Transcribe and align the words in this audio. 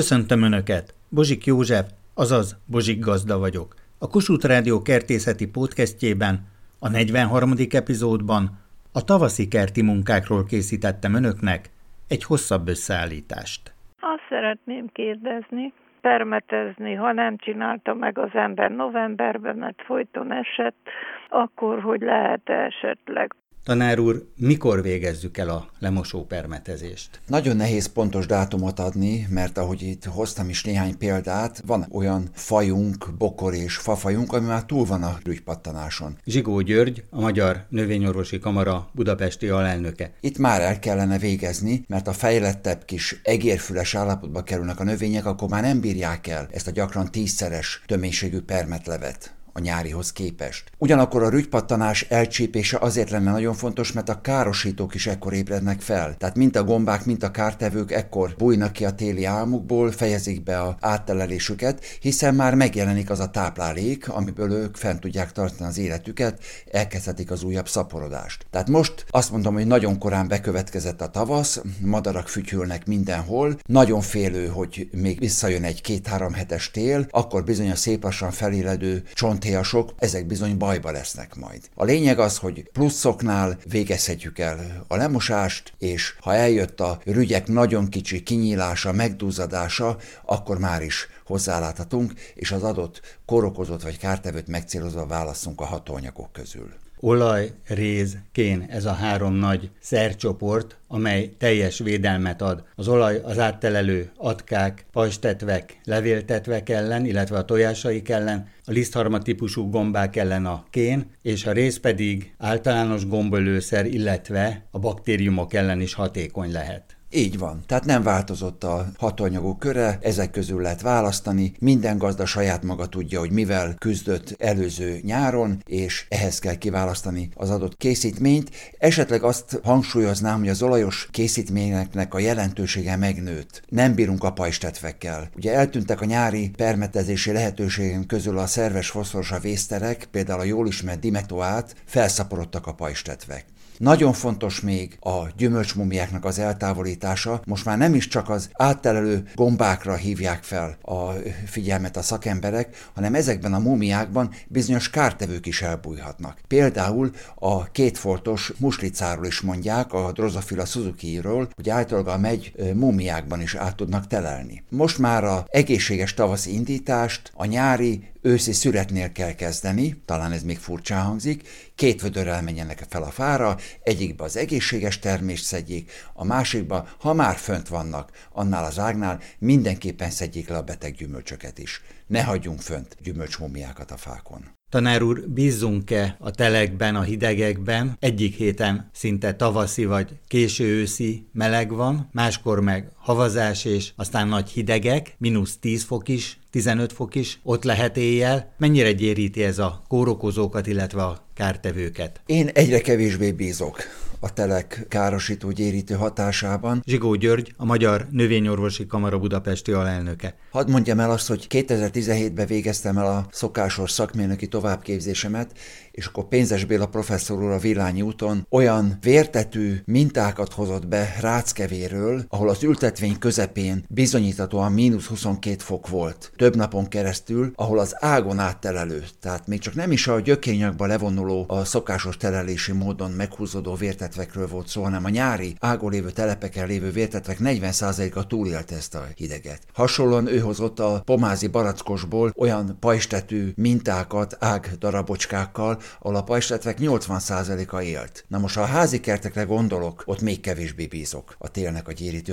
Köszöntöm 0.00 0.42
Önöket! 0.42 0.94
Bozsik 1.10 1.44
József, 1.44 1.86
azaz 2.14 2.46
Bozsik 2.72 3.04
Gazda 3.04 3.38
vagyok. 3.38 3.74
A 3.98 4.08
Kossuth 4.08 4.46
Rádió 4.46 4.82
kertészeti 4.82 5.46
podcastjében, 5.50 6.34
a 6.80 6.88
43. 6.88 7.50
epizódban 7.70 8.44
a 8.92 9.04
tavaszi 9.04 9.48
kerti 9.48 9.82
munkákról 9.82 10.44
készítettem 10.44 11.14
Önöknek 11.14 11.60
egy 12.08 12.24
hosszabb 12.24 12.68
összeállítást. 12.68 13.62
Azt 14.00 14.26
szeretném 14.28 14.86
kérdezni, 14.92 15.72
permetezni, 16.00 16.94
ha 16.94 17.12
nem 17.12 17.36
csinálta 17.36 17.94
meg 17.94 18.18
az 18.18 18.30
ember 18.32 18.70
novemberben, 18.70 19.56
mert 19.56 19.82
folyton 19.82 20.32
esett, 20.32 20.88
akkor 21.28 21.80
hogy 21.80 22.00
lehet 22.00 22.48
esetleg 22.48 23.34
Tanár 23.64 23.98
úr, 23.98 24.26
mikor 24.36 24.82
végezzük 24.82 25.38
el 25.38 25.48
a 25.48 25.68
lemosó 25.78 26.24
permetezést? 26.24 27.20
Nagyon 27.26 27.56
nehéz 27.56 27.86
pontos 27.86 28.26
dátumot 28.26 28.78
adni, 28.78 29.26
mert 29.30 29.58
ahogy 29.58 29.82
itt 29.82 30.04
hoztam 30.04 30.48
is 30.48 30.64
néhány 30.64 30.98
példát, 30.98 31.62
van 31.66 31.86
olyan 31.92 32.28
fajunk, 32.32 33.14
bokor 33.18 33.54
és 33.54 33.76
fafajunk, 33.76 34.32
ami 34.32 34.46
már 34.46 34.64
túl 34.64 34.84
van 34.84 35.02
a 35.02 35.18
rügypattanáson. 35.24 36.18
Zsigó 36.24 36.60
György, 36.60 37.04
a 37.10 37.20
Magyar 37.20 37.66
Növényorvosi 37.68 38.38
Kamara 38.38 38.88
budapesti 38.92 39.48
alelnöke. 39.48 40.12
Itt 40.20 40.38
már 40.38 40.60
el 40.60 40.78
kellene 40.78 41.18
végezni, 41.18 41.84
mert 41.88 42.08
a 42.08 42.12
fejlettebb 42.12 42.84
kis 42.84 43.20
egérfüles 43.22 43.94
állapotba 43.94 44.42
kerülnek 44.42 44.80
a 44.80 44.84
növények, 44.84 45.26
akkor 45.26 45.48
már 45.48 45.62
nem 45.62 45.80
bírják 45.80 46.26
el 46.26 46.48
ezt 46.52 46.66
a 46.66 46.70
gyakran 46.70 47.10
tízszeres 47.10 47.82
töménységű 47.86 48.40
permetlevet 48.40 49.34
a 49.56 49.60
nyárihoz 49.60 50.12
képest. 50.12 50.70
Ugyanakkor 50.78 51.22
a 51.22 51.28
rügypattanás 51.28 52.02
elcsípése 52.02 52.78
azért 52.80 53.10
lenne 53.10 53.30
nagyon 53.30 53.54
fontos, 53.54 53.92
mert 53.92 54.08
a 54.08 54.20
károsítók 54.20 54.94
is 54.94 55.06
ekkor 55.06 55.32
ébrednek 55.32 55.80
fel. 55.80 56.16
Tehát 56.16 56.36
mint 56.36 56.56
a 56.56 56.64
gombák, 56.64 57.04
mint 57.04 57.22
a 57.22 57.30
kártevők 57.30 57.92
ekkor 57.92 58.34
bújnak 58.38 58.72
ki 58.72 58.84
a 58.84 58.90
téli 58.90 59.24
álmukból, 59.24 59.90
fejezik 59.90 60.42
be 60.42 60.60
a 60.60 60.76
áttelelésüket, 60.80 61.84
hiszen 62.00 62.34
már 62.34 62.54
megjelenik 62.54 63.10
az 63.10 63.20
a 63.20 63.30
táplálék, 63.30 64.08
amiből 64.08 64.52
ők 64.52 64.76
fent 64.76 65.00
tudják 65.00 65.32
tartani 65.32 65.68
az 65.68 65.78
életüket, 65.78 66.42
elkezdhetik 66.70 67.30
az 67.30 67.42
újabb 67.42 67.68
szaporodást. 67.68 68.46
Tehát 68.50 68.68
most 68.68 69.04
azt 69.08 69.30
mondom, 69.30 69.54
hogy 69.54 69.66
nagyon 69.66 69.98
korán 69.98 70.28
bekövetkezett 70.28 71.00
a 71.00 71.10
tavasz, 71.10 71.60
madarak 71.80 72.28
fütyülnek 72.28 72.86
mindenhol, 72.86 73.58
nagyon 73.66 74.00
félő, 74.00 74.46
hogy 74.46 74.88
még 74.92 75.18
visszajön 75.18 75.64
egy 75.64 75.80
két-három 75.80 76.32
hetes 76.32 76.70
tél, 76.70 77.06
akkor 77.10 77.44
bizony 77.44 77.70
a 77.70 77.74
szép 77.74 78.02
lassan 78.02 78.30
feléledő 78.30 79.02
csont 79.12 79.43
héjasok, 79.44 79.92
ezek 79.98 80.26
bizony 80.26 80.56
bajba 80.56 80.90
lesznek 80.90 81.34
majd. 81.34 81.60
A 81.74 81.84
lényeg 81.84 82.18
az, 82.18 82.38
hogy 82.38 82.68
pluszoknál 82.72 83.58
végezhetjük 83.68 84.38
el 84.38 84.84
a 84.88 84.96
lemosást, 84.96 85.72
és 85.78 86.14
ha 86.20 86.34
eljött 86.34 86.80
a 86.80 87.00
rügyek 87.04 87.46
nagyon 87.46 87.88
kicsi 87.88 88.22
kinyílása, 88.22 88.92
megdúzadása, 88.92 89.96
akkor 90.24 90.58
már 90.58 90.82
is 90.82 91.08
hozzáláthatunk, 91.26 92.12
és 92.34 92.52
az 92.52 92.62
adott 92.62 93.00
korokozott 93.26 93.82
vagy 93.82 93.98
kártevőt 93.98 94.46
megcélozva 94.46 95.06
válaszunk 95.06 95.60
a 95.60 95.64
hatóanyagok 95.64 96.32
közül 96.32 96.82
olaj, 97.06 97.50
réz, 97.66 98.18
kén, 98.32 98.66
ez 98.68 98.84
a 98.84 98.92
három 98.92 99.34
nagy 99.34 99.70
szercsoport, 99.80 100.76
amely 100.88 101.30
teljes 101.38 101.78
védelmet 101.78 102.42
ad. 102.42 102.64
Az 102.74 102.88
olaj 102.88 103.20
az 103.24 103.38
áttelelő 103.38 104.10
atkák, 104.16 104.84
pajstetvek, 104.92 105.80
levéltetvek 105.84 106.68
ellen, 106.68 107.06
illetve 107.06 107.38
a 107.38 107.44
tojásaik 107.44 108.08
ellen, 108.08 108.48
a 108.64 108.70
lisztharma 108.70 109.18
típusú 109.18 109.70
gombák 109.70 110.16
ellen 110.16 110.46
a 110.46 110.64
kén, 110.70 111.10
és 111.22 111.46
a 111.46 111.52
rész 111.52 111.78
pedig 111.78 112.34
általános 112.38 113.06
gombolőszer, 113.06 113.86
illetve 113.86 114.64
a 114.70 114.78
baktériumok 114.78 115.54
ellen 115.54 115.80
is 115.80 115.94
hatékony 115.94 116.52
lehet. 116.52 116.93
Így 117.16 117.38
van. 117.38 117.62
Tehát 117.66 117.84
nem 117.84 118.02
változott 118.02 118.64
a 118.64 118.86
hatóanyagok 118.98 119.58
köre, 119.58 119.98
ezek 120.02 120.30
közül 120.30 120.62
lehet 120.62 120.80
választani. 120.80 121.52
Minden 121.58 121.98
gazda 121.98 122.26
saját 122.26 122.62
maga 122.62 122.86
tudja, 122.86 123.18
hogy 123.18 123.30
mivel 123.30 123.74
küzdött 123.78 124.34
előző 124.38 125.00
nyáron, 125.02 125.62
és 125.66 126.06
ehhez 126.08 126.38
kell 126.38 126.54
kiválasztani 126.54 127.28
az 127.34 127.50
adott 127.50 127.76
készítményt. 127.76 128.50
Esetleg 128.78 129.22
azt 129.22 129.60
hangsúlyoznám, 129.62 130.38
hogy 130.38 130.48
az 130.48 130.62
olajos 130.62 131.08
készítményeknek 131.10 132.14
a 132.14 132.18
jelentősége 132.18 132.96
megnőtt. 132.96 133.62
Nem 133.68 133.94
bírunk 133.94 134.24
a 134.24 134.32
pajstetvekkel. 134.32 135.30
Ugye 135.36 135.54
eltűntek 135.54 136.00
a 136.00 136.04
nyári 136.04 136.50
permetezési 136.56 137.32
lehetőségünk 137.32 138.06
közül 138.06 138.38
a 138.38 138.46
szerves 138.46 138.90
foszforos 138.90 139.32
a 139.32 139.38
vészterek, 139.38 140.08
például 140.10 140.40
a 140.40 140.44
jól 140.44 140.66
ismert 140.66 141.00
dimetoát, 141.00 141.74
felszaporodtak 141.84 142.66
a 142.66 142.74
pajstetvek. 142.74 143.44
Nagyon 143.78 144.12
fontos 144.12 144.60
még 144.60 144.96
a 145.00 145.26
gyümölcsmumiáknak 145.36 146.24
az 146.24 146.38
eltávolítása. 146.38 147.42
Most 147.46 147.64
már 147.64 147.78
nem 147.78 147.94
is 147.94 148.08
csak 148.08 148.28
az 148.30 148.48
áttelelő 148.52 149.22
gombákra 149.34 149.94
hívják 149.94 150.42
fel 150.42 150.76
a 150.82 151.10
figyelmet 151.46 151.96
a 151.96 152.02
szakemberek, 152.02 152.90
hanem 152.94 153.14
ezekben 153.14 153.54
a 153.54 153.58
mumiákban 153.58 154.30
bizonyos 154.48 154.90
kártevők 154.90 155.46
is 155.46 155.62
elbújhatnak. 155.62 156.38
Például 156.48 157.10
a 157.34 157.70
kétfoltos 157.70 158.52
muslicáról 158.58 159.26
is 159.26 159.40
mondják, 159.40 159.92
a 159.92 160.12
Drosophila 160.12 160.64
Suzuki-ről, 160.64 161.48
hogy 161.54 161.70
általában 161.70 162.14
a 162.14 162.18
megy 162.18 162.52
mumiákban 162.74 163.40
is 163.40 163.54
át 163.54 163.76
tudnak 163.76 164.06
telelni. 164.06 164.64
Most 164.68 164.98
már 164.98 165.24
a 165.24 165.46
egészséges 165.50 166.14
tavaszi 166.14 166.54
indítást 166.54 167.30
a 167.34 167.44
nyári 167.44 168.12
őszi 168.24 168.52
szüretnél 168.52 169.12
kell 169.12 169.32
kezdeni, 169.32 170.02
talán 170.04 170.32
ez 170.32 170.42
még 170.42 170.58
furcsán 170.58 171.04
hangzik, 171.04 171.48
két 171.74 172.02
vödörrel 172.02 172.42
menjenek 172.42 172.84
fel 172.88 173.02
a 173.02 173.10
fára, 173.10 173.56
egyikbe 173.82 174.24
az 174.24 174.36
egészséges 174.36 174.98
termést 174.98 175.44
szedjék, 175.44 175.90
a 176.12 176.24
másikba, 176.24 176.88
ha 176.98 177.12
már 177.12 177.36
fönt 177.36 177.68
vannak, 177.68 178.10
annál 178.32 178.64
az 178.64 178.78
ágnál 178.78 179.20
mindenképpen 179.38 180.10
szedjék 180.10 180.48
le 180.48 180.56
a 180.56 180.62
beteg 180.62 180.94
gyümölcsöket 180.94 181.58
is. 181.58 181.82
Ne 182.06 182.22
hagyjunk 182.22 182.60
fönt 182.60 182.96
gyümölcsmumiákat 183.02 183.90
a 183.90 183.96
fákon. 183.96 184.44
Tanár 184.70 185.02
úr, 185.02 185.28
bízzunk-e 185.28 186.16
a 186.18 186.30
telekben, 186.30 186.96
a 186.96 187.02
hidegekben? 187.02 187.96
Egyik 188.00 188.34
héten 188.34 188.90
szinte 188.92 189.34
tavaszi 189.34 189.84
vagy 189.84 190.18
késő 190.28 190.64
őszi 190.64 191.28
meleg 191.32 191.72
van, 191.72 192.08
máskor 192.12 192.60
meg 192.60 192.90
havazás 193.04 193.64
és 193.64 193.92
aztán 193.96 194.28
nagy 194.28 194.48
hidegek, 194.48 195.14
mínusz 195.18 195.56
10 195.58 195.82
fok 195.82 196.08
is, 196.08 196.38
15 196.50 196.92
fok 196.92 197.14
is, 197.14 197.40
ott 197.42 197.64
lehet 197.64 197.96
éjjel. 197.96 198.54
Mennyire 198.58 198.92
gyéríti 198.92 199.42
ez 199.42 199.58
a 199.58 199.82
kórokozókat, 199.88 200.66
illetve 200.66 201.02
a 201.02 201.24
kártevőket? 201.34 202.20
Én 202.26 202.50
egyre 202.52 202.80
kevésbé 202.80 203.32
bízok 203.32 203.76
a 204.24 204.32
telek 204.32 204.86
károsító 204.88 205.50
gyérítő 205.50 205.94
hatásában. 205.94 206.82
Zsigó 206.86 207.14
György, 207.14 207.54
a 207.56 207.64
Magyar 207.64 208.06
Növényorvosi 208.10 208.86
Kamara 208.86 209.18
Budapesti 209.18 209.72
alelnöke. 209.72 210.34
Hadd 210.50 210.70
mondjam 210.70 211.00
el 211.00 211.10
azt, 211.10 211.28
hogy 211.28 211.46
2017-ben 211.50 212.46
végeztem 212.46 212.98
el 212.98 213.06
a 213.06 213.26
szokásos 213.30 213.90
szakmérnöki 213.90 214.48
továbbképzésemet, 214.48 215.52
és 215.90 216.06
akkor 216.06 216.28
Pénzes 216.28 216.64
Béla 216.64 216.86
professzor 216.86 217.42
úr 217.42 217.50
a 217.50 217.58
Villányi 217.58 218.02
úton 218.02 218.46
olyan 218.50 218.98
vértetű 219.02 219.76
mintákat 219.84 220.52
hozott 220.52 220.86
be 220.86 221.16
ráckevéről, 221.20 222.24
ahol 222.28 222.48
az 222.48 222.62
ültetvény 222.94 223.18
közepén 223.18 223.84
bizonyíthatóan 223.88 224.72
mínusz 224.72 225.06
22 225.06 225.56
fok 225.58 225.88
volt. 225.88 226.32
Több 226.36 226.56
napon 226.56 226.88
keresztül, 226.88 227.52
ahol 227.54 227.78
az 227.78 227.96
ágon 227.98 228.38
áttelelő, 228.38 229.04
tehát 229.20 229.46
még 229.46 229.60
csak 229.60 229.74
nem 229.74 229.92
is 229.92 230.06
a 230.06 230.20
gyökényakba 230.20 230.86
levonuló, 230.86 231.44
a 231.48 231.64
szokásos 231.64 232.16
telelési 232.16 232.72
módon 232.72 233.10
meghúzódó 233.10 233.74
vértetvekről 233.74 234.48
volt 234.48 234.68
szó, 234.68 234.82
hanem 234.82 235.04
a 235.04 235.08
nyári 235.08 235.56
ágon 235.60 235.90
lévő 235.90 236.10
telepeken 236.10 236.66
lévő 236.66 236.90
vértetvek 236.90 237.38
40%-a 237.40 238.26
túlélte 238.26 238.76
ezt 238.76 238.94
a 238.94 239.06
hideget. 239.14 239.60
Hasonlóan 239.72 240.26
ő 240.26 240.38
hozott 240.38 240.80
a 240.80 241.02
pomázi 241.04 241.46
barackosból 241.46 242.32
olyan 242.36 242.76
pajstetű 242.80 243.52
mintákat 243.56 244.36
ág 244.38 244.70
darabocskákkal, 244.78 245.80
ahol 246.00 246.16
a 246.16 246.22
pajsletvek 246.22 246.78
80%-a 246.80 247.80
élt. 247.80 248.24
Na 248.28 248.38
most, 248.38 248.54
ha 248.54 248.60
a 248.60 248.66
házi 248.66 249.00
kertekre 249.00 249.42
gondolok, 249.42 250.02
ott 250.06 250.20
még 250.20 250.40
kevésbé 250.40 250.86
bízok 250.86 251.34
a 251.38 251.48
télnek 251.48 251.88
a 251.88 251.92
gyérítő 251.92 252.32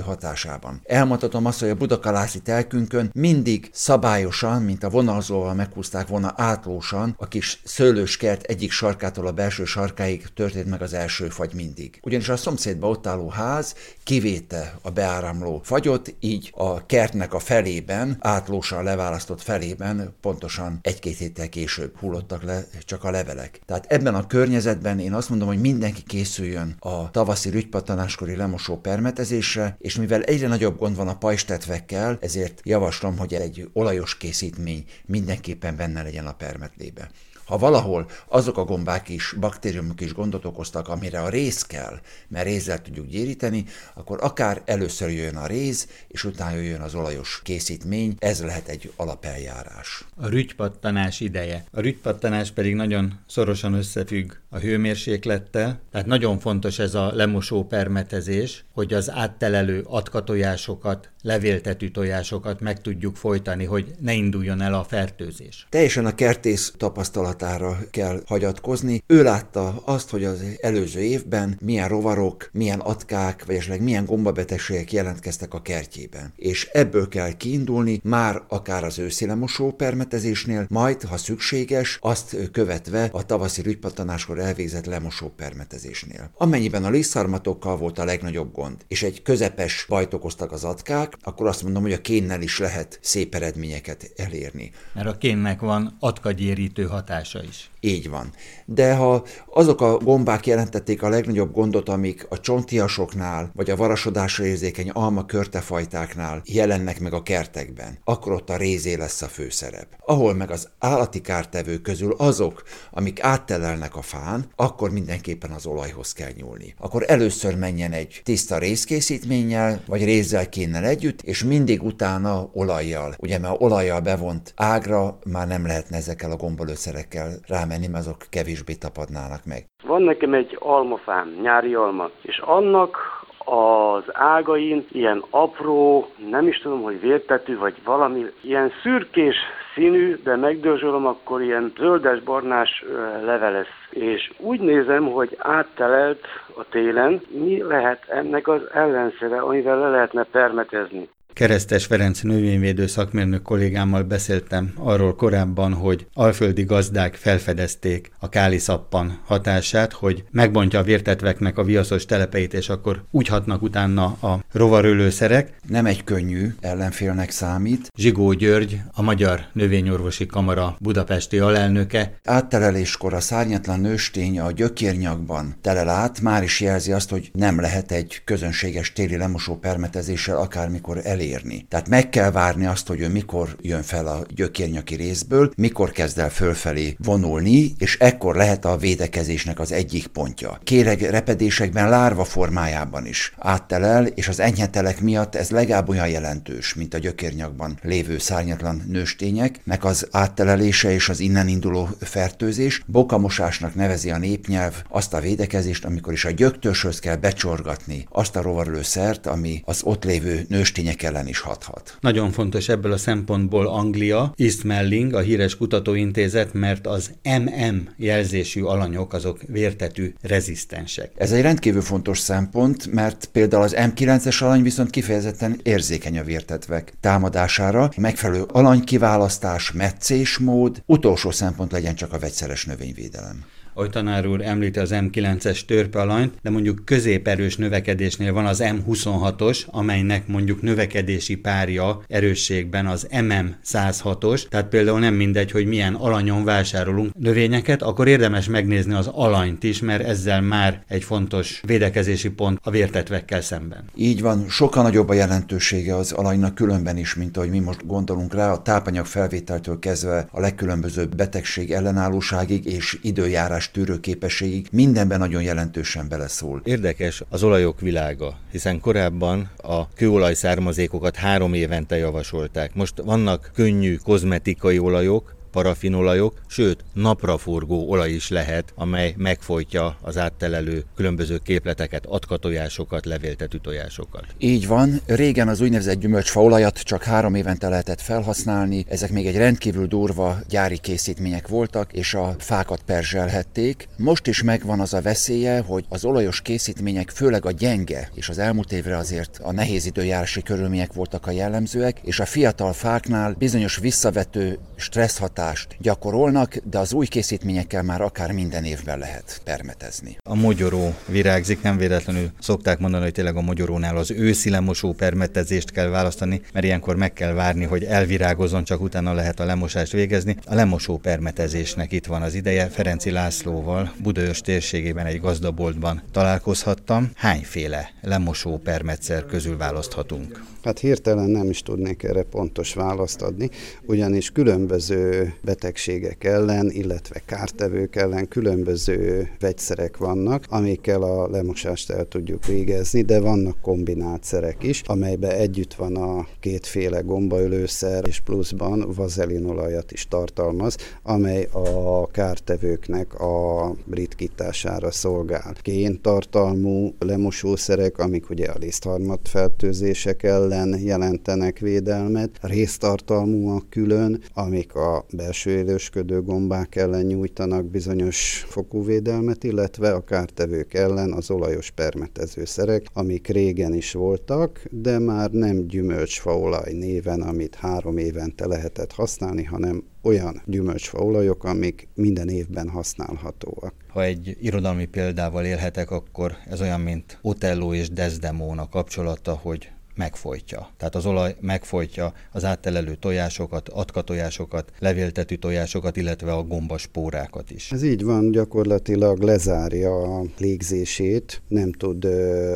hatásában. 0.52 0.80
Elmondhatom 0.84 1.46
azt, 1.46 1.60
hogy 1.60 1.68
a 1.68 1.74
budakalászi 1.74 2.40
telkünkön 2.40 3.10
mindig 3.14 3.70
szabályosan, 3.72 4.62
mint 4.62 4.84
a 4.84 4.90
vonalzóval 4.90 5.54
meghúzták 5.54 6.08
volna 6.08 6.32
átlósan, 6.36 7.14
a 7.18 7.28
kis 7.28 7.60
szőlőskert 7.64 8.42
egyik 8.42 8.70
sarkától 8.70 9.26
a 9.26 9.32
belső 9.32 9.64
sarkáig 9.64 10.26
történt 10.34 10.66
meg 10.66 10.82
az 10.82 10.92
első 10.92 11.28
fagy 11.28 11.54
mindig. 11.54 12.00
Ugyanis 12.02 12.28
a 12.28 12.36
szomszédba 12.36 12.88
ott 12.88 13.06
álló 13.06 13.28
ház 13.28 13.74
kivéte 14.04 14.78
a 14.82 14.90
beáramló 14.90 15.60
fagyot, 15.64 16.14
így 16.20 16.52
a 16.56 16.86
kertnek 16.86 17.34
a 17.34 17.38
felében, 17.38 18.16
átlósan 18.20 18.84
leválasztott 18.84 19.42
felében 19.42 20.14
pontosan 20.20 20.78
egy-két 20.82 21.16
héttel 21.16 21.48
később 21.48 21.96
hullottak 21.96 22.42
le 22.42 22.64
csak 22.84 23.04
a 23.04 23.10
levelek. 23.10 23.60
Tehát 23.66 23.86
ebben 23.88 24.14
a 24.14 24.26
környezetben 24.26 24.98
én 24.98 25.12
azt 25.12 25.28
mondom, 25.28 25.48
hogy 25.48 25.60
mindenki 25.60 26.02
készüljön 26.02 26.76
a 26.78 27.10
tavaszi 27.10 27.50
rügypatanáskori 27.50 28.36
lemosó 28.36 28.76
permetezésre, 28.76 29.76
és 29.78 29.96
mivel 29.96 30.22
egyre 30.42 30.54
nagyobb 30.54 30.78
gond 30.78 30.96
van 30.96 31.08
a 31.08 31.16
pajstetvekkel, 31.16 32.18
ezért 32.20 32.60
javaslom, 32.64 33.18
hogy 33.18 33.34
egy 33.34 33.70
olajos 33.72 34.16
készítmény 34.16 34.84
mindenképpen 35.06 35.76
benne 35.76 36.02
legyen 36.02 36.26
a 36.26 36.32
permetlébe. 36.32 37.10
Ha 37.52 37.58
valahol 37.58 38.06
azok 38.28 38.58
a 38.58 38.64
gombák 38.64 39.08
is, 39.08 39.34
baktériumok 39.40 40.00
is 40.00 40.12
gondot 40.14 40.44
okoztak, 40.44 40.88
amire 40.88 41.20
a 41.20 41.28
rész 41.28 41.62
kell, 41.62 42.00
mert 42.28 42.44
rézzel 42.44 42.82
tudjuk 42.82 43.06
gyéríteni, 43.06 43.64
akkor 43.94 44.18
akár 44.22 44.62
először 44.64 45.10
jön 45.10 45.36
a 45.36 45.46
réz, 45.46 45.88
és 46.08 46.24
utána 46.24 46.56
jön 46.56 46.80
az 46.80 46.94
olajos 46.94 47.40
készítmény, 47.44 48.14
ez 48.18 48.42
lehet 48.42 48.68
egy 48.68 48.92
alapeljárás. 48.96 50.04
A 50.16 50.28
rügypattanás 50.28 51.20
ideje. 51.20 51.64
A 51.70 51.80
rügypattanás 51.80 52.50
pedig 52.50 52.74
nagyon 52.74 53.20
szorosan 53.26 53.74
összefügg 53.74 54.32
a 54.48 54.58
hőmérséklettel, 54.58 55.80
tehát 55.90 56.06
nagyon 56.06 56.38
fontos 56.38 56.78
ez 56.78 56.94
a 56.94 57.14
lemosó 57.14 57.64
permetezés, 57.64 58.64
hogy 58.74 58.92
az 58.92 59.10
áttelelő 59.10 59.84
atkatojásokat, 59.86 61.10
levéltető 61.22 61.88
tojásokat 61.88 62.60
meg 62.60 62.80
tudjuk 62.80 63.16
folytani, 63.16 63.64
hogy 63.64 63.94
ne 64.00 64.12
induljon 64.12 64.60
el 64.60 64.74
a 64.74 64.84
fertőzés. 64.84 65.66
Teljesen 65.68 66.06
a 66.06 66.14
kertész 66.14 66.72
tapasztalatára 66.76 67.78
kell 67.90 68.22
hagyatkozni. 68.26 69.02
Ő 69.06 69.22
látta 69.22 69.82
azt, 69.84 70.10
hogy 70.10 70.24
az 70.24 70.44
előző 70.60 71.00
évben 71.00 71.58
milyen 71.60 71.88
rovarok, 71.88 72.50
milyen 72.52 72.80
atkák, 72.80 73.44
vagy 73.46 73.56
esetleg 73.56 73.82
milyen 73.82 74.04
gombabetegségek 74.04 74.92
jelentkeztek 74.92 75.54
a 75.54 75.62
kertjében. 75.62 76.32
És 76.36 76.68
ebből 76.72 77.08
kell 77.08 77.32
kiindulni, 77.32 78.00
már 78.02 78.42
akár 78.48 78.84
az 78.84 78.98
őszi 78.98 79.30
permetezésnél, 79.76 80.66
majd, 80.68 81.02
ha 81.02 81.16
szükséges, 81.16 81.98
azt 82.00 82.36
követve 82.52 83.08
a 83.12 83.26
tavaszi 83.26 83.62
rügypattanáskor 83.62 84.38
elvégzett 84.38 84.86
lemosó 84.86 85.28
permetezésnél. 85.36 86.30
Amennyiben 86.36 86.84
a 86.84 86.90
liszarmatokkal 86.90 87.76
volt 87.76 87.98
a 87.98 88.04
legnagyobb 88.04 88.52
gond, 88.52 88.76
és 88.88 89.02
egy 89.02 89.22
közepes 89.22 89.86
bajt 89.88 90.14
okoztak 90.14 90.52
az 90.52 90.64
atkák, 90.64 91.11
akkor 91.20 91.46
azt 91.46 91.62
mondom, 91.62 91.82
hogy 91.82 91.92
a 91.92 92.00
kénnel 92.00 92.42
is 92.42 92.58
lehet 92.58 92.98
szép 93.02 93.34
eredményeket 93.34 94.12
elérni. 94.16 94.72
Mert 94.92 95.08
a 95.08 95.18
kénnek 95.18 95.60
van 95.60 95.96
atkagyérítő 96.00 96.86
hatása 96.86 97.42
is. 97.42 97.70
Így 97.84 98.10
van. 98.10 98.32
De 98.64 98.94
ha 98.94 99.24
azok 99.46 99.80
a 99.80 99.96
gombák 99.96 100.46
jelentették 100.46 101.02
a 101.02 101.08
legnagyobb 101.08 101.52
gondot, 101.52 101.88
amik 101.88 102.26
a 102.28 102.40
csontiasoknál, 102.40 103.50
vagy 103.54 103.70
a 103.70 103.76
varasodásra 103.76 104.44
érzékeny 104.44 104.88
alma 104.88 105.26
körtefajtáknál 105.26 106.42
jelennek 106.44 107.00
meg 107.00 107.12
a 107.12 107.22
kertekben, 107.22 107.98
akkor 108.04 108.32
ott 108.32 108.50
a 108.50 108.56
rézé 108.56 108.94
lesz 108.94 109.22
a 109.22 109.26
főszerep. 109.26 109.86
Ahol 109.98 110.34
meg 110.34 110.50
az 110.50 110.68
állati 110.78 111.20
kártevők 111.20 111.82
közül 111.82 112.14
azok, 112.18 112.62
amik 112.90 113.22
áttelelnek 113.22 113.96
a 113.96 114.02
fán, 114.02 114.46
akkor 114.56 114.90
mindenképpen 114.90 115.50
az 115.50 115.66
olajhoz 115.66 116.12
kell 116.12 116.30
nyúlni. 116.36 116.74
Akkor 116.78 117.04
először 117.06 117.56
menjen 117.56 117.92
egy 117.92 118.20
tiszta 118.24 118.58
részkészítménnyel, 118.58 119.82
vagy 119.86 120.04
rézzel 120.04 120.48
kéne 120.48 120.82
együtt, 120.82 121.22
és 121.22 121.44
mindig 121.44 121.82
utána 121.82 122.50
olajjal. 122.52 123.14
Ugye, 123.18 123.38
mert 123.38 123.60
olajjal 123.60 124.00
bevont 124.00 124.52
ágra 124.56 125.18
már 125.24 125.46
nem 125.46 125.66
lehetne 125.66 125.96
ezekkel 125.96 126.30
a 126.30 126.36
gombolőszerekkel 126.36 127.40
rámenni 127.46 127.70
mert 127.80 127.94
azok 127.94 128.16
kevésbé 128.30 128.74
tapadnának 128.74 129.44
meg. 129.44 129.64
Van 129.84 130.02
nekem 130.02 130.34
egy 130.34 130.56
almafám, 130.60 131.38
nyári 131.42 131.74
alma, 131.74 132.10
és 132.22 132.38
annak 132.38 132.96
az 133.44 134.04
ágain 134.12 134.86
ilyen 134.92 135.24
apró, 135.30 136.06
nem 136.30 136.46
is 136.46 136.58
tudom, 136.58 136.82
hogy 136.82 137.00
vértetű, 137.00 137.58
vagy 137.58 137.74
valami 137.84 138.26
ilyen 138.40 138.72
szürkés 138.82 139.36
színű, 139.74 140.16
de 140.24 140.36
megdörzsölöm, 140.36 141.06
akkor 141.06 141.42
ilyen 141.42 141.72
zöldes-barnás 141.76 142.84
leve 143.24 143.50
lesz. 143.50 143.90
És 143.90 144.32
úgy 144.38 144.60
nézem, 144.60 145.10
hogy 145.10 145.36
áttelelt 145.38 146.24
a 146.56 146.64
télen, 146.70 147.20
mi 147.28 147.62
lehet 147.62 148.04
ennek 148.08 148.48
az 148.48 148.60
ellenszere, 148.72 149.40
amivel 149.40 149.78
le 149.78 149.88
lehetne 149.88 150.22
permetezni. 150.22 151.08
Keresztes 151.32 151.86
Ferenc 151.86 152.20
növényvédő 152.20 152.86
szakmérnök 152.86 153.42
kollégámmal 153.42 154.02
beszéltem 154.02 154.72
arról 154.76 155.14
korábban, 155.14 155.72
hogy 155.72 156.06
alföldi 156.14 156.62
gazdák 156.64 157.14
felfedezték 157.14 158.10
a 158.18 158.28
káliszappan 158.28 159.20
hatását, 159.24 159.92
hogy 159.92 160.24
megbontja 160.30 160.78
a 160.78 160.82
vértetveknek 160.82 161.58
a 161.58 161.64
viaszos 161.64 162.04
telepeit, 162.04 162.54
és 162.54 162.68
akkor 162.68 163.04
úgy 163.10 163.26
hatnak 163.26 163.62
utána 163.62 164.04
a 164.04 164.44
rovarölőszerek. 164.52 165.54
Nem 165.68 165.86
egy 165.86 166.04
könnyű 166.04 166.54
ellenfélnek 166.60 167.30
számít. 167.30 167.90
Zsigó 167.96 168.32
György, 168.32 168.80
a 168.92 169.02
Magyar 169.02 169.40
Növényorvosi 169.52 170.26
Kamara 170.26 170.76
budapesti 170.80 171.38
alelnöke. 171.38 172.18
Átteleléskor 172.24 173.14
a 173.14 173.20
szárnyatlan 173.20 173.80
nőstény 173.80 174.40
a 174.40 174.50
gyökérnyakban 174.50 175.54
telel 175.60 175.88
át, 175.88 176.20
már 176.20 176.42
is 176.42 176.60
jelzi 176.60 176.92
azt, 176.92 177.10
hogy 177.10 177.30
nem 177.32 177.60
lehet 177.60 177.92
egy 177.92 178.20
közönséges 178.24 178.92
téli 178.92 179.16
lemosó 179.16 179.56
permetezéssel 179.56 180.36
akármikor 180.36 181.00
el 181.04 181.20
elérni. 181.22 181.66
Tehát 181.68 181.88
meg 181.88 182.08
kell 182.08 182.30
várni 182.30 182.66
azt, 182.66 182.86
hogy 182.86 183.00
ő 183.00 183.08
mikor 183.08 183.56
jön 183.60 183.82
fel 183.82 184.06
a 184.06 184.24
gyökérnyaki 184.34 184.94
részből, 184.94 185.52
mikor 185.56 185.90
kezd 185.90 186.18
el 186.18 186.30
fölfelé 186.30 186.96
vonulni, 186.98 187.72
és 187.78 187.98
ekkor 187.98 188.36
lehet 188.36 188.64
a 188.64 188.76
védekezésnek 188.76 189.60
az 189.60 189.72
egyik 189.72 190.06
pontja. 190.06 190.60
Kéreg 190.64 191.00
repedésekben 191.00 191.88
lárva 191.88 192.24
formájában 192.24 193.06
is 193.06 193.34
áttelel, 193.38 194.06
és 194.06 194.28
az 194.28 194.40
enyhetelek 194.40 195.00
miatt 195.00 195.34
ez 195.34 195.50
legalább 195.50 195.88
olyan 195.88 196.08
jelentős, 196.08 196.74
mint 196.74 196.94
a 196.94 196.98
gyökérnyakban 196.98 197.78
lévő 197.82 198.18
szárnyatlan 198.18 198.82
nőstényeknek 198.88 199.84
az 199.84 200.08
áttelelése 200.10 200.92
és 200.92 201.08
az 201.08 201.20
innen 201.20 201.48
induló 201.48 201.88
fertőzés. 202.00 202.82
Bokamosásnak 202.86 203.74
nevezi 203.74 204.10
a 204.10 204.18
népnyelv 204.18 204.82
azt 204.88 205.14
a 205.14 205.20
védekezést, 205.20 205.84
amikor 205.84 206.12
is 206.12 206.24
a 206.24 206.30
gyöktöshöz 206.30 206.98
kell 206.98 207.16
becsorgatni 207.16 208.06
azt 208.10 208.36
a 208.36 208.42
rovarlőszert, 208.42 209.26
ami 209.26 209.62
az 209.64 209.80
ott 209.84 210.04
lévő 210.04 210.44
nőstények 210.48 211.02
ellen 211.12 211.28
is 211.28 211.40
hathat. 211.40 211.96
Nagyon 212.00 212.30
fontos 212.30 212.68
ebből 212.68 212.92
a 212.92 212.96
szempontból 212.96 213.66
Anglia, 213.66 214.32
East 214.36 214.64
Melling, 214.64 215.14
a 215.14 215.20
híres 215.20 215.56
kutatóintézet, 215.56 216.52
mert 216.52 216.86
az 216.86 217.10
MM 217.22 217.88
jelzésű 217.96 218.62
alanyok 218.62 219.12
azok 219.12 219.40
vértetű 219.46 220.14
rezisztensek. 220.22 221.10
Ez 221.16 221.32
egy 221.32 221.42
rendkívül 221.42 221.82
fontos 221.82 222.18
szempont, 222.18 222.92
mert 222.92 223.28
például 223.32 223.62
az 223.62 223.74
M9-es 223.76 224.42
alany 224.42 224.62
viszont 224.62 224.90
kifejezetten 224.90 225.60
érzékeny 225.62 226.18
a 226.18 226.24
vértetvek 226.24 226.92
támadására. 227.00 227.90
Megfelelő 227.96 228.42
alanykiválasztás, 228.42 229.72
meccésmód, 229.72 230.82
utolsó 230.86 231.30
szempont 231.30 231.72
legyen 231.72 231.94
csak 231.94 232.12
a 232.12 232.18
vegyszeres 232.18 232.64
növényvédelem 232.64 233.44
ahogy 233.74 233.90
tanár 233.90 234.26
úr 234.26 234.40
említi 234.40 234.78
az 234.78 234.90
M9-es 234.94 235.64
törpealanyt, 235.64 236.34
de 236.42 236.50
mondjuk 236.50 236.84
középerős 236.84 237.56
növekedésnél 237.56 238.32
van 238.32 238.46
az 238.46 238.62
M26-os, 238.64 239.66
amelynek 239.66 240.26
mondjuk 240.26 240.62
növekedési 240.62 241.36
párja 241.36 242.02
erősségben 242.08 242.86
az 242.86 243.06
MM106-os, 243.10 244.48
tehát 244.48 244.68
például 244.68 244.98
nem 244.98 245.14
mindegy, 245.14 245.50
hogy 245.50 245.66
milyen 245.66 245.94
alanyon 245.94 246.44
vásárolunk 246.44 247.14
növényeket, 247.18 247.82
akkor 247.82 248.08
érdemes 248.08 248.48
megnézni 248.48 248.94
az 248.94 249.06
alanyt 249.06 249.62
is, 249.62 249.80
mert 249.80 250.04
ezzel 250.04 250.40
már 250.40 250.84
egy 250.88 251.04
fontos 251.04 251.60
védekezési 251.66 252.30
pont 252.30 252.58
a 252.62 252.70
vértetvekkel 252.70 253.40
szemben. 253.40 253.84
Így 253.94 254.20
van, 254.20 254.48
sokkal 254.48 254.82
nagyobb 254.82 255.08
a 255.08 255.14
jelentősége 255.14 255.96
az 255.96 256.12
alanynak 256.12 256.54
különben 256.54 256.96
is, 256.96 257.14
mint 257.14 257.36
ahogy 257.36 257.50
mi 257.50 257.58
most 257.58 257.86
gondolunk 257.86 258.34
rá, 258.34 258.52
a 258.52 258.62
tápanyag 258.62 259.06
felvételtől 259.06 259.78
kezdve 259.78 260.28
a 260.30 260.40
legkülönbözőbb 260.40 261.16
betegség 261.16 261.70
ellenállóságig 261.72 262.64
és 262.64 262.98
időjárás 263.02 263.61
tűrő 263.70 263.92
tűrőképességig 263.92 264.68
mindenben 264.72 265.18
nagyon 265.18 265.42
jelentősen 265.42 266.08
beleszól. 266.08 266.60
Érdekes 266.64 267.22
az 267.28 267.42
olajok 267.42 267.80
világa, 267.80 268.38
hiszen 268.50 268.80
korábban 268.80 269.50
a 269.56 269.88
kőolaj 269.88 270.34
származékokat 270.34 271.16
három 271.16 271.54
évente 271.54 271.96
javasolták. 271.96 272.74
Most 272.74 273.00
vannak 273.04 273.50
könnyű 273.54 273.96
kozmetikai 273.96 274.78
olajok, 274.78 275.34
parafinolajok, 275.52 276.40
sőt 276.46 276.84
napraforgó 276.92 277.90
olaj 277.90 278.10
is 278.10 278.28
lehet, 278.28 278.72
amely 278.74 279.14
megfojtja 279.16 279.96
az 280.00 280.18
áttelelő 280.18 280.84
különböző 280.96 281.38
képleteket, 281.38 282.06
atkatojásokat, 282.06 283.06
levéltető 283.06 283.58
tojásokat. 283.58 284.24
Így 284.38 284.66
van, 284.66 285.00
régen 285.06 285.48
az 285.48 285.60
úgynevezett 285.60 286.00
gyümölcsfaolajat 286.00 286.78
csak 286.78 287.02
három 287.02 287.34
évente 287.34 287.68
lehetett 287.68 288.00
felhasználni, 288.00 288.84
ezek 288.88 289.10
még 289.10 289.26
egy 289.26 289.36
rendkívül 289.36 289.86
durva 289.86 290.38
gyári 290.48 290.78
készítmények 290.78 291.48
voltak, 291.48 291.92
és 291.92 292.14
a 292.14 292.34
fákat 292.38 292.82
perzselhették. 292.86 293.88
Most 293.96 294.26
is 294.26 294.42
megvan 294.42 294.80
az 294.80 294.94
a 294.94 295.00
veszélye, 295.00 295.60
hogy 295.60 295.84
az 295.88 296.04
olajos 296.04 296.40
készítmények, 296.40 297.10
főleg 297.10 297.46
a 297.46 297.50
gyenge, 297.50 298.10
és 298.14 298.28
az 298.28 298.38
elmúlt 298.38 298.72
évre 298.72 298.96
azért 298.96 299.40
a 299.42 299.52
nehéz 299.52 299.86
időjárási 299.86 300.42
körülmények 300.42 300.92
voltak 300.92 301.26
a 301.26 301.30
jellemzőek, 301.30 302.00
és 302.02 302.20
a 302.20 302.24
fiatal 302.24 302.72
fáknál 302.72 303.34
bizonyos 303.38 303.76
visszavető 303.76 304.58
stressz 304.76 305.18
hatást 305.42 305.76
gyakorolnak, 305.78 306.56
de 306.70 306.78
az 306.78 306.92
új 306.92 307.06
készítményekkel 307.06 307.82
már 307.82 308.00
akár 308.00 308.32
minden 308.32 308.64
évben 308.64 308.98
lehet 308.98 309.40
permetezni. 309.44 310.16
A 310.22 310.34
mogyoró 310.34 310.94
virágzik, 311.06 311.62
nem 311.62 311.76
véletlenül 311.76 312.30
szokták 312.40 312.78
mondani, 312.78 313.02
hogy 313.02 313.12
tényleg 313.12 313.36
a 313.36 313.40
mogyorónál 313.40 313.96
az 313.96 314.10
őszi 314.10 314.50
lemosó 314.50 314.92
permetezést 314.92 315.70
kell 315.70 315.88
választani, 315.88 316.40
mert 316.52 316.64
ilyenkor 316.64 316.96
meg 316.96 317.12
kell 317.12 317.32
várni, 317.32 317.64
hogy 317.64 317.84
elvirágozzon, 317.84 318.64
csak 318.64 318.80
utána 318.80 319.12
lehet 319.12 319.40
a 319.40 319.44
lemosást 319.44 319.92
végezni. 319.92 320.36
A 320.44 320.54
lemosó 320.54 320.96
permetezésnek 320.96 321.92
itt 321.92 322.06
van 322.06 322.22
az 322.22 322.34
ideje. 322.34 322.68
Ferenci 322.68 323.10
Lászlóval 323.10 323.92
Budaörs 324.02 324.40
térségében 324.40 325.06
egy 325.06 325.20
gazdaboltban 325.20 326.02
találkozhattam. 326.12 327.10
Hányféle 327.14 327.90
lemosó 328.00 328.58
permetszer 328.58 329.26
közül 329.26 329.56
választhatunk? 329.56 330.44
Hát 330.62 330.78
hirtelen 330.78 331.30
nem 331.30 331.50
is 331.50 331.62
tudnék 331.62 332.02
erre 332.02 332.22
pontos 332.22 332.74
választ 332.74 333.22
adni, 333.22 333.50
ugyanis 333.86 334.30
különböző 334.30 335.31
betegségek 335.40 336.24
ellen, 336.24 336.70
illetve 336.70 337.22
kártevők 337.26 337.96
ellen 337.96 338.28
különböző 338.28 339.30
vegyszerek 339.40 339.96
vannak, 339.96 340.44
amikkel 340.48 341.02
a 341.02 341.28
lemosást 341.28 341.90
el 341.90 342.04
tudjuk 342.04 342.46
végezni, 342.46 343.02
de 343.02 343.20
vannak 343.20 343.60
kombinált 343.60 344.24
szerek 344.24 344.62
is, 344.62 344.82
amelyben 344.86 345.30
együtt 345.30 345.74
van 345.74 345.96
a 345.96 346.26
kétféle 346.40 347.00
gombaölőszer, 347.00 348.06
és 348.06 348.20
pluszban 348.20 348.92
vazelinolajat 348.94 349.92
is 349.92 350.08
tartalmaz, 350.08 350.76
amely 351.02 351.48
a 351.52 352.06
kártevőknek 352.06 353.20
a 353.20 353.74
ritkítására 353.90 354.90
szolgál. 354.90 355.54
Kén 355.62 356.00
tartalmú 356.00 356.94
lemosószerek, 356.98 357.98
amik 357.98 358.30
ugye 358.30 358.46
a 358.46 358.58
lisztharmat 358.58 359.28
fertőzések 359.28 360.22
ellen 360.22 360.78
jelentenek 360.78 361.58
védelmet, 361.58 362.38
résztartalmúak 362.40 363.70
külön, 363.70 364.22
amik 364.34 364.74
a 364.74 365.04
belső 365.22 365.50
élősködő 365.50 366.22
gombák 366.22 366.76
ellen 366.76 367.04
nyújtanak 367.04 367.70
bizonyos 367.70 368.44
fokú 368.48 368.84
védelmet, 368.84 369.44
illetve 369.44 369.92
a 369.92 370.04
kártevők 370.04 370.74
ellen 370.74 371.12
az 371.12 371.30
olajos 371.30 371.70
permetezőszerek, 371.70 372.86
amik 372.92 373.28
régen 373.28 373.74
is 373.74 373.92
voltak, 373.92 374.64
de 374.70 374.98
már 374.98 375.30
nem 375.30 375.66
gyümölcsfaolaj 375.66 376.72
néven, 376.72 377.20
amit 377.20 377.54
három 377.54 377.96
évente 377.96 378.46
lehetett 378.46 378.92
használni, 378.92 379.44
hanem 379.44 379.84
olyan 380.02 380.42
gyümölcsfaolajok, 380.46 381.44
amik 381.44 381.88
minden 381.94 382.28
évben 382.28 382.68
használhatóak. 382.68 383.74
Ha 383.88 384.02
egy 384.02 384.36
irodalmi 384.40 384.86
példával 384.86 385.44
élhetek, 385.44 385.90
akkor 385.90 386.32
ez 386.46 386.60
olyan, 386.60 386.80
mint 386.80 387.18
Otello 387.22 387.74
és 387.74 387.90
Desdemona 387.90 388.68
kapcsolata, 388.68 389.38
hogy 389.42 389.70
megfojtja. 389.94 390.68
Tehát 390.76 390.94
az 390.94 391.06
olaj 391.06 391.36
megfojtja 391.40 392.12
az 392.32 392.44
áttelelő 392.44 392.94
tojásokat, 392.94 393.68
atka 393.68 394.02
tojásokat, 394.02 394.72
levéltetű 394.78 395.34
tojásokat, 395.34 395.96
illetve 395.96 396.32
a 396.32 396.42
gombaspórákat 396.42 397.50
is. 397.50 397.72
Ez 397.72 397.82
így 397.82 398.04
van, 398.04 398.30
gyakorlatilag 398.30 399.22
lezárja 399.22 400.18
a 400.18 400.24
légzését, 400.38 401.42
nem 401.48 401.72
tud 401.72 402.04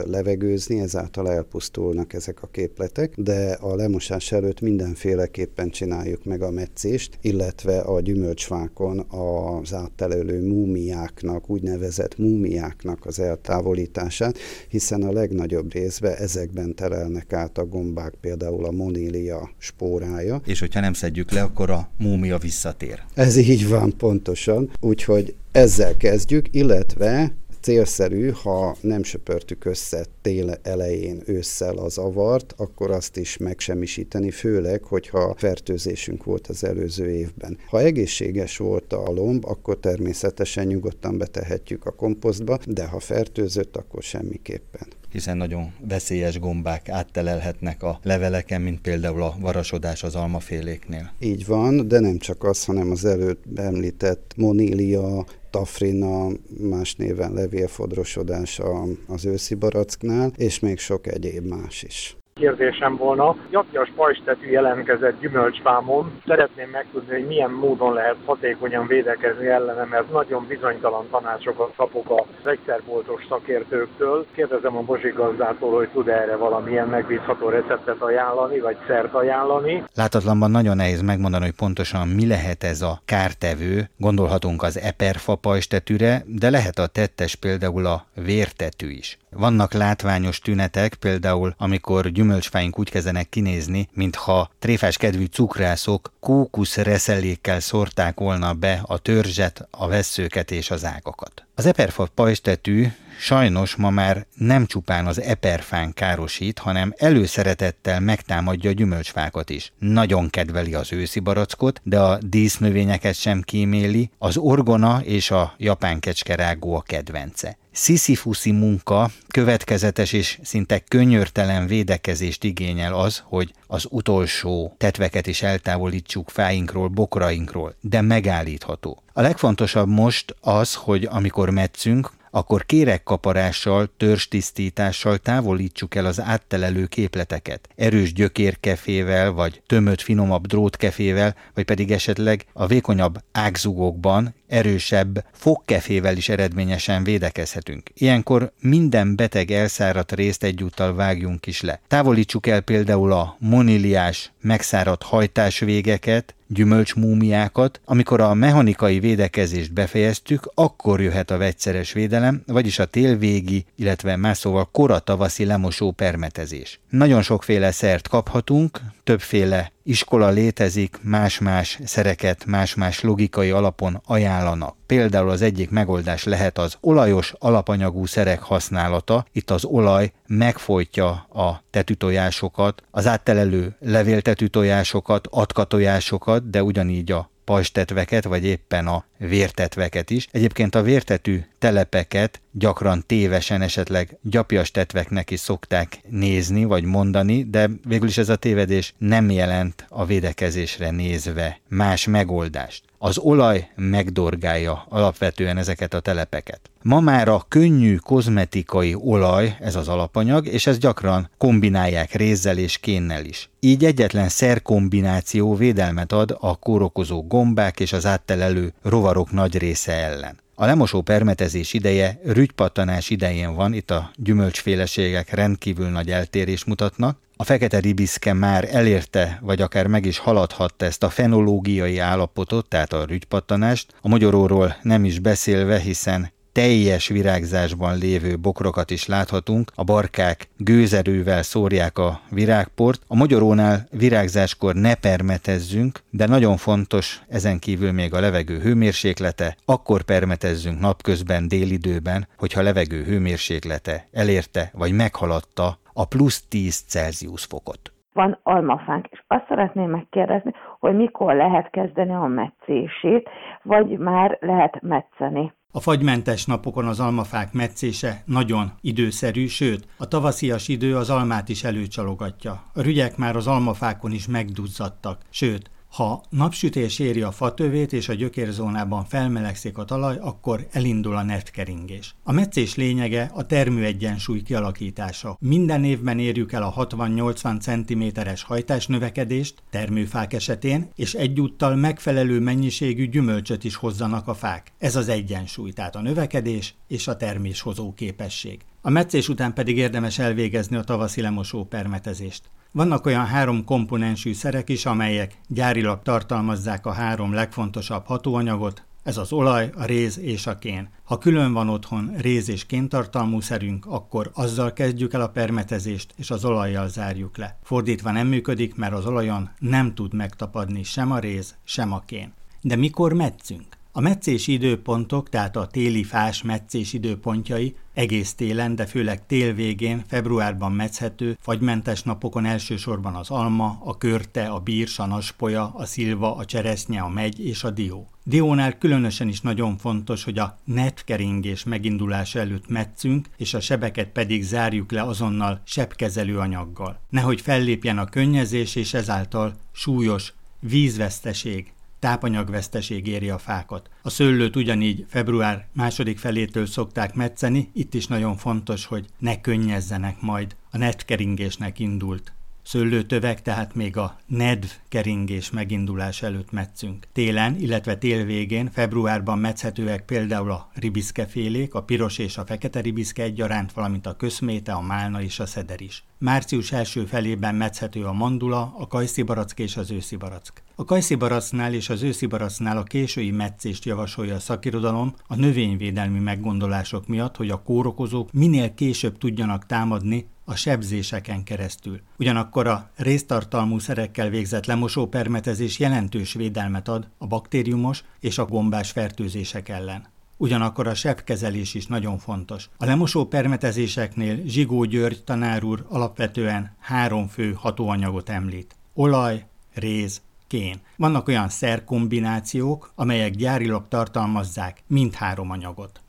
levegőzni, 0.04 0.80
ezáltal 0.80 1.30
elpusztulnak 1.30 2.12
ezek 2.12 2.42
a 2.42 2.46
képletek, 2.46 3.12
de 3.16 3.56
a 3.60 3.74
lemosás 3.74 4.32
előtt 4.32 4.60
mindenféleképpen 4.60 5.70
csináljuk 5.70 6.24
meg 6.24 6.42
a 6.42 6.50
meccést, 6.50 7.18
illetve 7.20 7.78
a 7.80 8.00
gyümölcsfákon 8.00 8.98
az 8.98 9.74
áttelelő 9.74 10.46
múmiáknak, 10.46 11.50
úgynevezett 11.50 12.18
múmiáknak 12.18 13.06
az 13.06 13.18
eltávolítását, 13.18 14.38
hiszen 14.68 15.02
a 15.02 15.12
legnagyobb 15.12 15.72
részben 15.72 16.14
ezekben 16.14 16.74
terelnek 16.74 17.25
esnek 17.26 17.44
át 17.44 17.58
a 17.58 17.66
gombák, 17.66 18.14
például 18.20 18.64
a 18.64 18.70
monília 18.70 19.50
spórája. 19.58 20.40
És 20.44 20.60
hogyha 20.60 20.80
nem 20.80 20.92
szedjük 20.92 21.30
le, 21.30 21.42
akkor 21.42 21.70
a 21.70 21.88
múmia 21.98 22.38
visszatér. 22.38 23.02
Ez 23.14 23.36
így 23.36 23.68
van 23.68 23.96
pontosan, 23.96 24.70
úgyhogy 24.80 25.34
ezzel 25.52 25.96
kezdjük, 25.96 26.46
illetve 26.50 27.32
célszerű, 27.60 28.30
ha 28.30 28.76
nem 28.80 29.02
söpörtük 29.02 29.64
össze 29.64 30.04
tél 30.22 30.58
elején 30.62 31.22
ősszel 31.26 31.76
az 31.76 31.98
avart, 31.98 32.54
akkor 32.56 32.90
azt 32.90 33.16
is 33.16 33.36
megsemmisíteni, 33.36 34.30
főleg, 34.30 34.82
hogyha 34.82 35.34
fertőzésünk 35.36 36.24
volt 36.24 36.46
az 36.46 36.64
előző 36.64 37.10
évben. 37.10 37.58
Ha 37.68 37.80
egészséges 37.80 38.56
volt 38.56 38.92
a 38.92 39.10
lomb, 39.10 39.44
akkor 39.44 39.78
természetesen 39.78 40.66
nyugodtan 40.66 41.18
betehetjük 41.18 41.86
a 41.86 41.90
komposztba, 41.90 42.58
de 42.66 42.86
ha 42.86 43.00
fertőzött, 43.00 43.76
akkor 43.76 44.02
semmiképpen 44.02 44.86
hiszen 45.16 45.36
nagyon 45.36 45.72
veszélyes 45.88 46.38
gombák 46.38 46.88
áttelelhetnek 46.88 47.82
a 47.82 48.00
leveleken, 48.02 48.60
mint 48.60 48.80
például 48.80 49.22
a 49.22 49.34
varasodás 49.40 50.02
az 50.02 50.14
almaféléknél. 50.14 51.12
Így 51.20 51.46
van, 51.46 51.88
de 51.88 52.00
nem 52.00 52.18
csak 52.18 52.44
az, 52.44 52.64
hanem 52.64 52.90
az 52.90 53.04
előtt 53.04 53.44
említett 53.58 54.32
monília, 54.36 55.24
tafrina, 55.50 56.28
más 56.60 56.94
néven 56.94 57.32
levélfodrosodás 57.32 58.60
az 59.06 59.24
őszi 59.24 59.54
baracknál, 59.54 60.32
és 60.36 60.58
még 60.58 60.78
sok 60.78 61.06
egyéb 61.06 61.46
más 61.46 61.82
is 61.82 62.16
kérdésem 62.40 62.96
volna. 62.96 63.36
Gyapjas 63.50 63.92
pajstetű 63.96 64.50
jelentkezett 64.50 65.20
gyümölcsfámon. 65.20 66.20
Szeretném 66.26 66.68
megtudni, 66.70 67.14
hogy 67.14 67.26
milyen 67.26 67.50
módon 67.50 67.92
lehet 67.92 68.16
hatékonyan 68.24 68.86
védekezni 68.86 69.46
ellene, 69.46 69.84
mert 69.84 70.12
nagyon 70.12 70.46
bizonytalan 70.46 71.06
tanácsokat 71.10 71.72
kapok 71.76 72.10
a 72.10 72.26
vegyszerboltos 72.42 73.26
szakértőktől. 73.28 74.26
Kérdezem 74.34 74.76
a 74.76 74.80
Bozsi 74.80 75.08
gazdától, 75.08 75.74
hogy 75.74 75.88
tud 75.88 76.08
erre 76.08 76.36
valamilyen 76.36 76.88
megbízható 76.88 77.48
receptet 77.48 78.00
ajánlani, 78.00 78.58
vagy 78.60 78.76
szert 78.86 79.14
ajánlani. 79.14 79.84
Látatlanban 79.94 80.50
nagyon 80.50 80.76
nehéz 80.76 81.02
megmondani, 81.02 81.44
hogy 81.44 81.54
pontosan 81.54 82.08
mi 82.08 82.26
lehet 82.26 82.64
ez 82.64 82.82
a 82.82 83.00
kártevő. 83.04 83.88
Gondolhatunk 83.96 84.62
az 84.62 84.78
eperfa 84.78 85.34
pajstetűre, 85.34 86.22
de 86.26 86.50
lehet 86.50 86.78
a 86.78 86.86
tettes 86.86 87.34
például 87.34 87.86
a 87.86 88.04
vértetű 88.14 88.88
is. 88.88 89.18
Vannak 89.38 89.72
látványos 89.72 90.38
tünetek, 90.38 90.94
például 90.94 91.54
amikor 91.58 92.10
gyümölcsfáink 92.10 92.78
úgy 92.78 92.90
kezdenek 92.90 93.28
kinézni, 93.28 93.88
mintha 93.92 94.50
tréfás 94.58 94.96
kedvű 94.96 95.24
cukrászok 95.24 96.12
kókusz 96.20 96.76
reszelékkel 96.76 97.60
szórták 97.60 98.18
volna 98.18 98.52
be 98.52 98.80
a 98.86 98.98
törzset, 98.98 99.68
a 99.70 99.88
vesszőket 99.88 100.50
és 100.50 100.70
az 100.70 100.84
ágakat. 100.84 101.46
Az 101.54 101.66
eperfa 101.66 102.08
pajstetű 102.14 102.86
sajnos 103.18 103.74
ma 103.74 103.90
már 103.90 104.26
nem 104.34 104.66
csupán 104.66 105.06
az 105.06 105.20
eperfán 105.20 105.92
károsít, 105.92 106.58
hanem 106.58 106.92
előszeretettel 106.96 108.00
megtámadja 108.00 108.70
a 108.70 108.72
gyümölcsfákat 108.72 109.50
is. 109.50 109.72
Nagyon 109.78 110.30
kedveli 110.30 110.74
az 110.74 110.92
őszi 110.92 111.20
barackot, 111.20 111.80
de 111.84 112.00
a 112.00 112.18
dísznövényeket 112.18 113.14
sem 113.14 113.42
kíméli, 113.42 114.10
az 114.18 114.36
orgona 114.36 115.00
és 115.04 115.30
a 115.30 115.54
japán 115.58 116.00
kecskerágó 116.00 116.74
a 116.74 116.82
kedvence. 116.82 117.56
Sisyphuszi 117.72 118.50
munka, 118.50 119.10
következetes 119.28 120.12
és 120.12 120.38
szinte 120.42 120.78
könyörtelen 120.78 121.66
védekezést 121.66 122.44
igényel 122.44 122.94
az, 122.94 123.22
hogy 123.24 123.52
az 123.66 123.86
utolsó 123.90 124.74
tetveket 124.78 125.26
is 125.26 125.42
eltávolítsuk 125.42 126.30
fáinkról, 126.30 126.88
bokrainkról, 126.88 127.74
de 127.80 128.00
megállítható. 128.00 129.02
A 129.12 129.20
legfontosabb 129.20 129.88
most 129.88 130.36
az, 130.40 130.74
hogy 130.74 131.08
amikor 131.10 131.50
metszünk, 131.50 132.10
akkor 132.36 132.66
kérekkaparással, 132.66 133.90
törstisztítással 133.96 135.18
távolítsuk 135.18 135.94
el 135.94 136.06
az 136.06 136.20
áttelelő 136.20 136.86
képleteket. 136.86 137.68
Erős 137.76 138.12
gyökérkefével, 138.12 139.32
vagy 139.32 139.62
tömött 139.66 140.00
finomabb 140.00 140.46
drótkefével, 140.46 141.34
vagy 141.54 141.64
pedig 141.64 141.90
esetleg 141.90 142.44
a 142.52 142.66
vékonyabb 142.66 143.18
ágzugokban 143.32 144.34
erősebb 144.48 145.24
fogkefével 145.32 146.16
is 146.16 146.28
eredményesen 146.28 147.04
védekezhetünk. 147.04 147.90
Ilyenkor 147.94 148.52
minden 148.60 149.16
beteg 149.16 149.50
elszáradt 149.50 150.12
részt 150.12 150.44
egyúttal 150.44 150.94
vágjunk 150.94 151.46
is 151.46 151.60
le. 151.60 151.80
Távolítsuk 151.88 152.46
el 152.46 152.60
például 152.60 153.12
a 153.12 153.36
moniliás 153.38 154.32
megszáradt 154.40 155.02
hajtásvégeket, 155.02 156.34
gyümölcsmúmiákat, 156.48 157.80
amikor 157.84 158.20
a 158.20 158.34
mechanikai 158.34 159.00
védekezést 159.00 159.72
befejeztük, 159.72 160.50
akkor 160.54 161.00
jöhet 161.00 161.30
a 161.30 161.36
vegyszeres 161.36 161.92
védelem, 161.92 162.42
vagyis 162.46 162.78
a 162.78 162.84
télvégi, 162.84 163.64
illetve 163.76 164.16
más 164.16 164.38
szóval 164.38 164.68
koratavaszi 164.72 165.44
lemosó 165.44 165.90
permetezés. 165.90 166.80
Nagyon 166.90 167.22
sokféle 167.22 167.70
szert 167.70 168.08
kaphatunk, 168.08 168.80
többféle 169.04 169.72
iskola 169.86 170.28
létezik, 170.28 170.98
más-más 171.02 171.78
szereket 171.84 172.44
más-más 172.44 173.00
logikai 173.00 173.50
alapon 173.50 174.02
ajánlanak. 174.06 174.76
Például 174.86 175.30
az 175.30 175.42
egyik 175.42 175.70
megoldás 175.70 176.24
lehet 176.24 176.58
az 176.58 176.76
olajos 176.80 177.34
alapanyagú 177.38 178.06
szerek 178.06 178.42
használata. 178.42 179.26
Itt 179.32 179.50
az 179.50 179.64
olaj 179.64 180.12
megfojtja 180.26 181.08
a 181.32 181.62
tetűtojásokat, 181.70 182.82
az 182.90 183.06
áttelelő 183.06 183.76
levéltetűtojásokat, 183.80 185.26
atkatojásokat, 185.30 186.50
de 186.50 186.62
ugyanígy 186.62 187.12
a 187.12 187.30
pajstetveket, 187.46 188.24
vagy 188.24 188.44
éppen 188.44 188.86
a 188.86 189.04
vértetveket 189.18 190.10
is. 190.10 190.28
Egyébként 190.30 190.74
a 190.74 190.82
vértetű 190.82 191.40
telepeket 191.58 192.40
gyakran 192.52 193.04
tévesen 193.06 193.62
esetleg 193.62 194.18
gyapjas 194.22 194.70
tetveknek 194.70 195.30
is 195.30 195.40
szokták 195.40 196.00
nézni 196.08 196.64
vagy 196.64 196.84
mondani, 196.84 197.44
de 197.44 197.70
végül 197.88 198.08
is 198.08 198.18
ez 198.18 198.28
a 198.28 198.36
tévedés 198.36 198.94
nem 198.98 199.30
jelent 199.30 199.86
a 199.88 200.04
védekezésre 200.04 200.90
nézve 200.90 201.60
más 201.68 202.06
megoldást. 202.06 202.82
Az 202.98 203.18
olaj 203.18 203.70
megdorgálja 203.76 204.86
alapvetően 204.88 205.56
ezeket 205.56 205.94
a 205.94 206.00
telepeket. 206.00 206.60
Ma 206.82 207.00
már 207.00 207.28
a 207.28 207.44
könnyű 207.48 207.96
kozmetikai 207.96 208.94
olaj, 208.94 209.56
ez 209.60 209.74
az 209.74 209.88
alapanyag, 209.88 210.46
és 210.46 210.66
ezt 210.66 210.80
gyakran 210.80 211.30
kombinálják 211.38 212.12
rézzel 212.12 212.58
és 212.58 212.78
kénnel 212.78 213.24
is. 213.24 213.48
Így 213.60 213.84
egyetlen 213.84 214.28
szerkombináció 214.28 215.54
védelmet 215.54 216.12
ad 216.12 216.36
a 216.40 216.56
kórokozó 216.56 217.26
gombák 217.26 217.80
és 217.80 217.92
az 217.92 218.06
áttelelő 218.06 218.72
rovarok 218.82 219.30
nagy 219.32 219.58
része 219.58 219.92
ellen. 219.92 220.36
A 220.54 220.64
lemosó 220.64 221.00
permetezés 221.00 221.72
ideje 221.72 222.20
rügypattanás 222.24 223.10
idején 223.10 223.54
van, 223.54 223.72
itt 223.72 223.90
a 223.90 224.10
gyümölcsféleségek 224.16 225.30
rendkívül 225.30 225.88
nagy 225.88 226.10
eltérés 226.10 226.64
mutatnak. 226.64 227.18
A 227.38 227.44
fekete 227.44 227.78
ribiszke 227.78 228.32
már 228.32 228.68
elérte, 228.70 229.38
vagy 229.42 229.60
akár 229.60 229.86
meg 229.86 230.04
is 230.04 230.18
haladhatta 230.18 230.84
ezt 230.84 231.02
a 231.02 231.10
fenológiai 231.10 231.98
állapotot, 231.98 232.68
tehát 232.68 232.92
a 232.92 233.04
rügypattanást, 233.04 233.94
a 234.00 234.08
mogyoróról 234.08 234.76
nem 234.82 235.04
is 235.04 235.18
beszélve, 235.18 235.78
hiszen 235.78 236.32
teljes 236.52 237.08
virágzásban 237.08 237.98
lévő 237.98 238.36
bokrokat 238.36 238.90
is 238.90 239.06
láthatunk, 239.06 239.72
a 239.74 239.84
barkák 239.84 240.48
gőzerővel 240.56 241.42
szórják 241.42 241.98
a 241.98 242.20
virágport. 242.30 243.02
A 243.06 243.16
mogyorónál 243.16 243.88
virágzáskor 243.90 244.74
ne 244.74 244.94
permetezzünk, 244.94 246.02
de 246.10 246.26
nagyon 246.26 246.56
fontos 246.56 247.22
ezen 247.28 247.58
kívül 247.58 247.92
még 247.92 248.14
a 248.14 248.20
levegő 248.20 248.60
hőmérséklete, 248.60 249.56
akkor 249.64 250.02
permetezzünk 250.02 250.80
napközben, 250.80 251.48
délidőben, 251.48 252.28
hogyha 252.36 252.62
levegő 252.62 253.04
hőmérséklete 253.04 254.08
elérte 254.12 254.70
vagy 254.74 254.92
meghaladta 254.92 255.78
a 256.02 256.04
plusz 256.04 256.48
10 256.48 256.80
Celsius 256.80 257.44
fokot 257.44 257.90
van 258.16 258.38
almafánk, 258.42 259.06
és 259.10 259.22
azt 259.26 259.44
szeretném 259.48 259.90
megkérdezni, 259.90 260.52
hogy 260.78 260.96
mikor 260.96 261.34
lehet 261.34 261.70
kezdeni 261.70 262.12
a 262.12 262.26
meccését, 262.26 263.28
vagy 263.62 263.98
már 263.98 264.38
lehet 264.40 264.82
metszeni. 264.82 265.52
A 265.72 265.80
fagymentes 265.80 266.46
napokon 266.46 266.86
az 266.86 267.00
almafák 267.00 267.52
meccése 267.52 268.22
nagyon 268.24 268.66
időszerű, 268.80 269.46
sőt, 269.46 269.86
a 269.98 270.08
tavaszias 270.08 270.68
idő 270.68 270.96
az 270.96 271.10
almát 271.10 271.48
is 271.48 271.64
előcsalogatja. 271.64 272.52
A 272.74 272.82
rügyek 272.82 273.16
már 273.16 273.36
az 273.36 273.46
almafákon 273.46 274.12
is 274.12 274.28
megduzzadtak, 274.28 275.18
sőt, 275.30 275.70
ha 275.96 276.22
napsütés 276.30 276.98
éri 276.98 277.22
a 277.22 277.30
fatövét 277.30 277.92
és 277.92 278.08
a 278.08 278.14
gyökérzónában 278.14 279.04
felmelegszik 279.04 279.78
a 279.78 279.84
talaj, 279.84 280.16
akkor 280.20 280.66
elindul 280.70 281.16
a 281.16 281.22
netkeringés. 281.22 282.14
A 282.22 282.32
meccés 282.32 282.74
lényege 282.74 283.30
a 283.34 283.46
termőegyensúly 283.46 284.42
kialakítása. 284.42 285.36
Minden 285.40 285.84
évben 285.84 286.18
érjük 286.18 286.52
el 286.52 286.62
a 286.62 286.86
60-80 286.86 287.60
cm-es 287.60 288.42
hajtás 288.42 288.86
növekedést 288.86 289.62
termőfák 289.70 290.32
esetén, 290.32 290.90
és 290.94 291.14
egyúttal 291.14 291.76
megfelelő 291.76 292.40
mennyiségű 292.40 293.08
gyümölcsöt 293.08 293.64
is 293.64 293.74
hozzanak 293.74 294.28
a 294.28 294.34
fák. 294.34 294.72
Ez 294.78 294.96
az 294.96 295.08
egyensúly, 295.08 295.70
tehát 295.70 295.96
a 295.96 296.02
növekedés 296.02 296.74
és 296.88 297.08
a 297.08 297.16
terméshozó 297.16 297.92
képesség. 297.92 298.60
A 298.80 298.90
meccés 298.90 299.28
után 299.28 299.54
pedig 299.54 299.76
érdemes 299.76 300.18
elvégezni 300.18 300.76
a 300.76 300.84
tavaszi 300.84 301.20
lemosó 301.20 301.64
permetezést. 301.64 302.42
Vannak 302.76 303.06
olyan 303.06 303.26
három 303.26 303.64
komponensű 303.64 304.32
szerek 304.32 304.68
is, 304.68 304.86
amelyek 304.86 305.38
gyárilag 305.48 306.02
tartalmazzák 306.02 306.86
a 306.86 306.92
három 306.92 307.32
legfontosabb 307.32 308.06
hatóanyagot, 308.06 308.84
ez 309.02 309.16
az 309.16 309.32
olaj, 309.32 309.70
a 309.76 309.84
réz 309.84 310.18
és 310.18 310.46
a 310.46 310.58
kén. 310.58 310.88
Ha 311.04 311.18
külön 311.18 311.52
van 311.52 311.68
otthon 311.68 312.12
réz 312.16 312.48
és 312.48 312.66
kéntartalmú 312.66 313.40
szerünk, 313.40 313.86
akkor 313.86 314.30
azzal 314.34 314.72
kezdjük 314.72 315.12
el 315.12 315.20
a 315.20 315.28
permetezést, 315.28 316.14
és 316.16 316.30
az 316.30 316.44
olajjal 316.44 316.88
zárjuk 316.88 317.36
le. 317.36 317.58
Fordítva 317.62 318.10
nem 318.10 318.26
működik, 318.26 318.74
mert 318.74 318.92
az 318.92 319.06
olajon 319.06 319.50
nem 319.58 319.94
tud 319.94 320.14
megtapadni 320.14 320.82
sem 320.82 321.12
a 321.12 321.18
réz, 321.18 321.54
sem 321.64 321.92
a 321.92 322.02
kén. 322.06 322.32
De 322.60 322.76
mikor 322.76 323.12
metszünk? 323.12 323.75
A 323.96 324.00
meccés 324.00 324.46
időpontok, 324.46 325.28
tehát 325.28 325.56
a 325.56 325.66
téli 325.66 326.04
fás 326.04 326.42
meccés 326.42 326.92
időpontjai 326.92 327.74
egész 327.94 328.34
télen, 328.34 328.74
de 328.74 328.86
főleg 328.86 329.26
tél 329.26 329.54
végén, 329.54 330.04
februárban 330.08 330.72
mecchető, 330.72 331.38
fagymentes 331.40 332.02
napokon 332.02 332.44
elsősorban 332.44 333.14
az 333.14 333.30
alma, 333.30 333.80
a 333.84 333.98
körte, 333.98 334.46
a 334.46 334.58
bírs, 334.58 334.98
a 334.98 335.06
naspolya, 335.06 335.72
a 335.74 335.84
szilva, 335.84 336.36
a 336.36 336.44
cseresznye, 336.44 337.00
a 337.00 337.08
megy 337.08 337.46
és 337.46 337.64
a 337.64 337.70
dió. 337.70 338.08
Diónál 338.24 338.78
különösen 338.78 339.28
is 339.28 339.40
nagyon 339.40 339.76
fontos, 339.76 340.24
hogy 340.24 340.38
a 340.38 340.58
netkeringés 340.64 341.64
megindulása 341.64 342.38
előtt 342.38 342.68
metszünk, 342.68 343.28
és 343.36 343.54
a 343.54 343.60
sebeket 343.60 344.08
pedig 344.08 344.42
zárjuk 344.42 344.92
le 344.92 345.02
azonnal 345.02 345.60
sebkezelő 345.64 346.38
anyaggal. 346.38 347.00
Nehogy 347.08 347.40
fellépjen 347.40 347.98
a 347.98 348.04
könnyezés, 348.04 348.74
és 348.74 348.94
ezáltal 348.94 349.54
súlyos 349.72 350.32
vízveszteség, 350.60 351.72
tápanyagveszteség 351.98 353.06
éri 353.06 353.30
a 353.30 353.38
fákat. 353.38 353.90
A 354.02 354.10
szőlőt 354.10 354.56
ugyanígy 354.56 355.06
február 355.08 355.68
második 355.72 356.18
felétől 356.18 356.66
szokták 356.66 357.14
metszeni, 357.14 357.70
itt 357.72 357.94
is 357.94 358.06
nagyon 358.06 358.36
fontos, 358.36 358.84
hogy 358.84 359.06
ne 359.18 359.40
könnyezzenek 359.40 360.20
majd. 360.20 360.56
A 360.70 360.78
netkeringésnek 360.78 361.78
indult 361.78 362.32
szőlőtövek, 362.66 363.42
tehát 363.42 363.74
még 363.74 363.96
a 363.96 364.16
nedv 364.26 364.66
keringés 364.88 365.50
megindulás 365.50 366.22
előtt 366.22 366.52
metszünk. 366.52 367.06
Télen, 367.12 367.56
illetve 367.60 367.96
tél 367.96 368.24
végén, 368.24 368.70
februárban 368.72 369.38
metszhetőek 369.38 370.04
például 370.04 370.50
a 370.50 370.70
ribiszkefélék, 370.74 371.74
a 371.74 371.82
piros 371.82 372.18
és 372.18 372.36
a 372.36 372.44
fekete 372.44 372.80
ribiszke 372.80 373.22
egyaránt, 373.22 373.72
valamint 373.72 374.06
a 374.06 374.16
köszméte, 374.16 374.72
a 374.72 374.80
málna 374.80 375.22
és 375.22 375.38
a 375.38 375.46
szeder 375.46 375.80
is. 375.80 376.04
Március 376.18 376.72
első 376.72 377.04
felében 377.04 377.54
metszhető 377.54 378.04
a 378.04 378.12
mandula, 378.12 378.74
a 378.78 378.86
kajszibarack 378.86 379.58
és 379.58 379.76
az 379.76 379.90
őszibarack. 379.90 380.62
A 380.74 380.84
kajszibaracknál 380.84 381.74
és 381.74 381.88
az 381.88 382.02
őszibaracknál 382.02 382.76
a 382.76 382.82
késői 382.82 383.30
metszést 383.30 383.84
javasolja 383.84 384.34
a 384.34 384.40
szakirodalom 384.40 385.14
a 385.26 385.36
növényvédelmi 385.36 386.18
meggondolások 386.18 387.06
miatt, 387.06 387.36
hogy 387.36 387.50
a 387.50 387.62
kórokozók 387.62 388.32
minél 388.32 388.74
később 388.74 389.18
tudjanak 389.18 389.66
támadni 389.66 390.26
a 390.48 390.54
sebzéseken 390.54 391.42
keresztül. 391.42 392.00
Ugyanakkor 392.18 392.66
a 392.66 392.90
résztartalmú 392.96 393.78
szerekkel 393.78 394.28
végzett 394.28 394.66
lemosópermetezés 394.66 395.78
jelentős 395.78 396.32
védelmet 396.32 396.88
ad 396.88 397.08
a 397.18 397.26
baktériumos 397.26 398.04
és 398.20 398.38
a 398.38 398.44
gombás 398.44 398.90
fertőzések 398.90 399.68
ellen. 399.68 400.06
Ugyanakkor 400.36 400.86
a 400.86 400.94
sebkezelés 400.94 401.74
is 401.74 401.86
nagyon 401.86 402.18
fontos. 402.18 402.68
A 402.76 402.84
lemosó 402.84 403.26
permetezéseknél 403.26 404.42
Zsigó 404.46 404.84
György 404.84 405.24
tanár 405.24 405.64
úr 405.64 405.86
alapvetően 405.88 406.76
három 406.78 407.28
fő 407.28 407.52
hatóanyagot 407.52 408.28
említ. 408.28 408.76
Olaj, 408.94 409.46
réz, 409.74 410.20
kén. 410.46 410.80
Vannak 410.96 411.28
olyan 411.28 411.48
szerkombinációk, 411.48 412.92
amelyek 412.94 413.34
gyárilag 413.34 413.88
tartalmazzák 413.88 414.82
mindhárom 414.86 415.50
anyagot. 415.50 416.00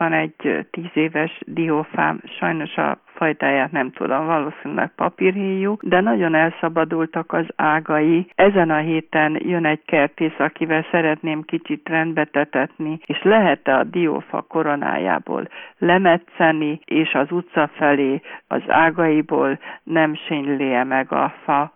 Van 0.00 0.12
egy 0.12 0.66
tíz 0.70 0.90
éves 0.94 1.40
diófám, 1.46 2.20
sajnos 2.38 2.76
a 2.76 2.98
fajtáját 3.04 3.72
nem 3.72 3.90
tudom, 3.90 4.26
valószínűleg 4.26 4.94
papírhéjú, 4.94 5.76
de 5.80 6.00
nagyon 6.00 6.34
elszabadultak 6.34 7.32
az 7.32 7.46
ágai. 7.56 8.26
Ezen 8.34 8.70
a 8.70 8.76
héten 8.76 9.38
jön 9.44 9.66
egy 9.66 9.82
kertész, 9.84 10.38
akivel 10.38 10.86
szeretném 10.90 11.42
kicsit 11.42 11.88
rendbe 11.88 12.24
tetetni, 12.24 12.98
és 13.06 13.22
lehet-e 13.22 13.76
a 13.76 13.84
diófa 13.84 14.42
koronájából 14.48 15.48
lemetszeni, 15.78 16.80
és 16.84 17.14
az 17.14 17.30
utca 17.30 17.70
felé 17.74 18.20
az 18.48 18.62
ágaiból 18.66 19.58
nem 19.82 20.14
sényli 20.14 20.82
meg 20.84 21.12
a 21.12 21.34
fa 21.44 21.72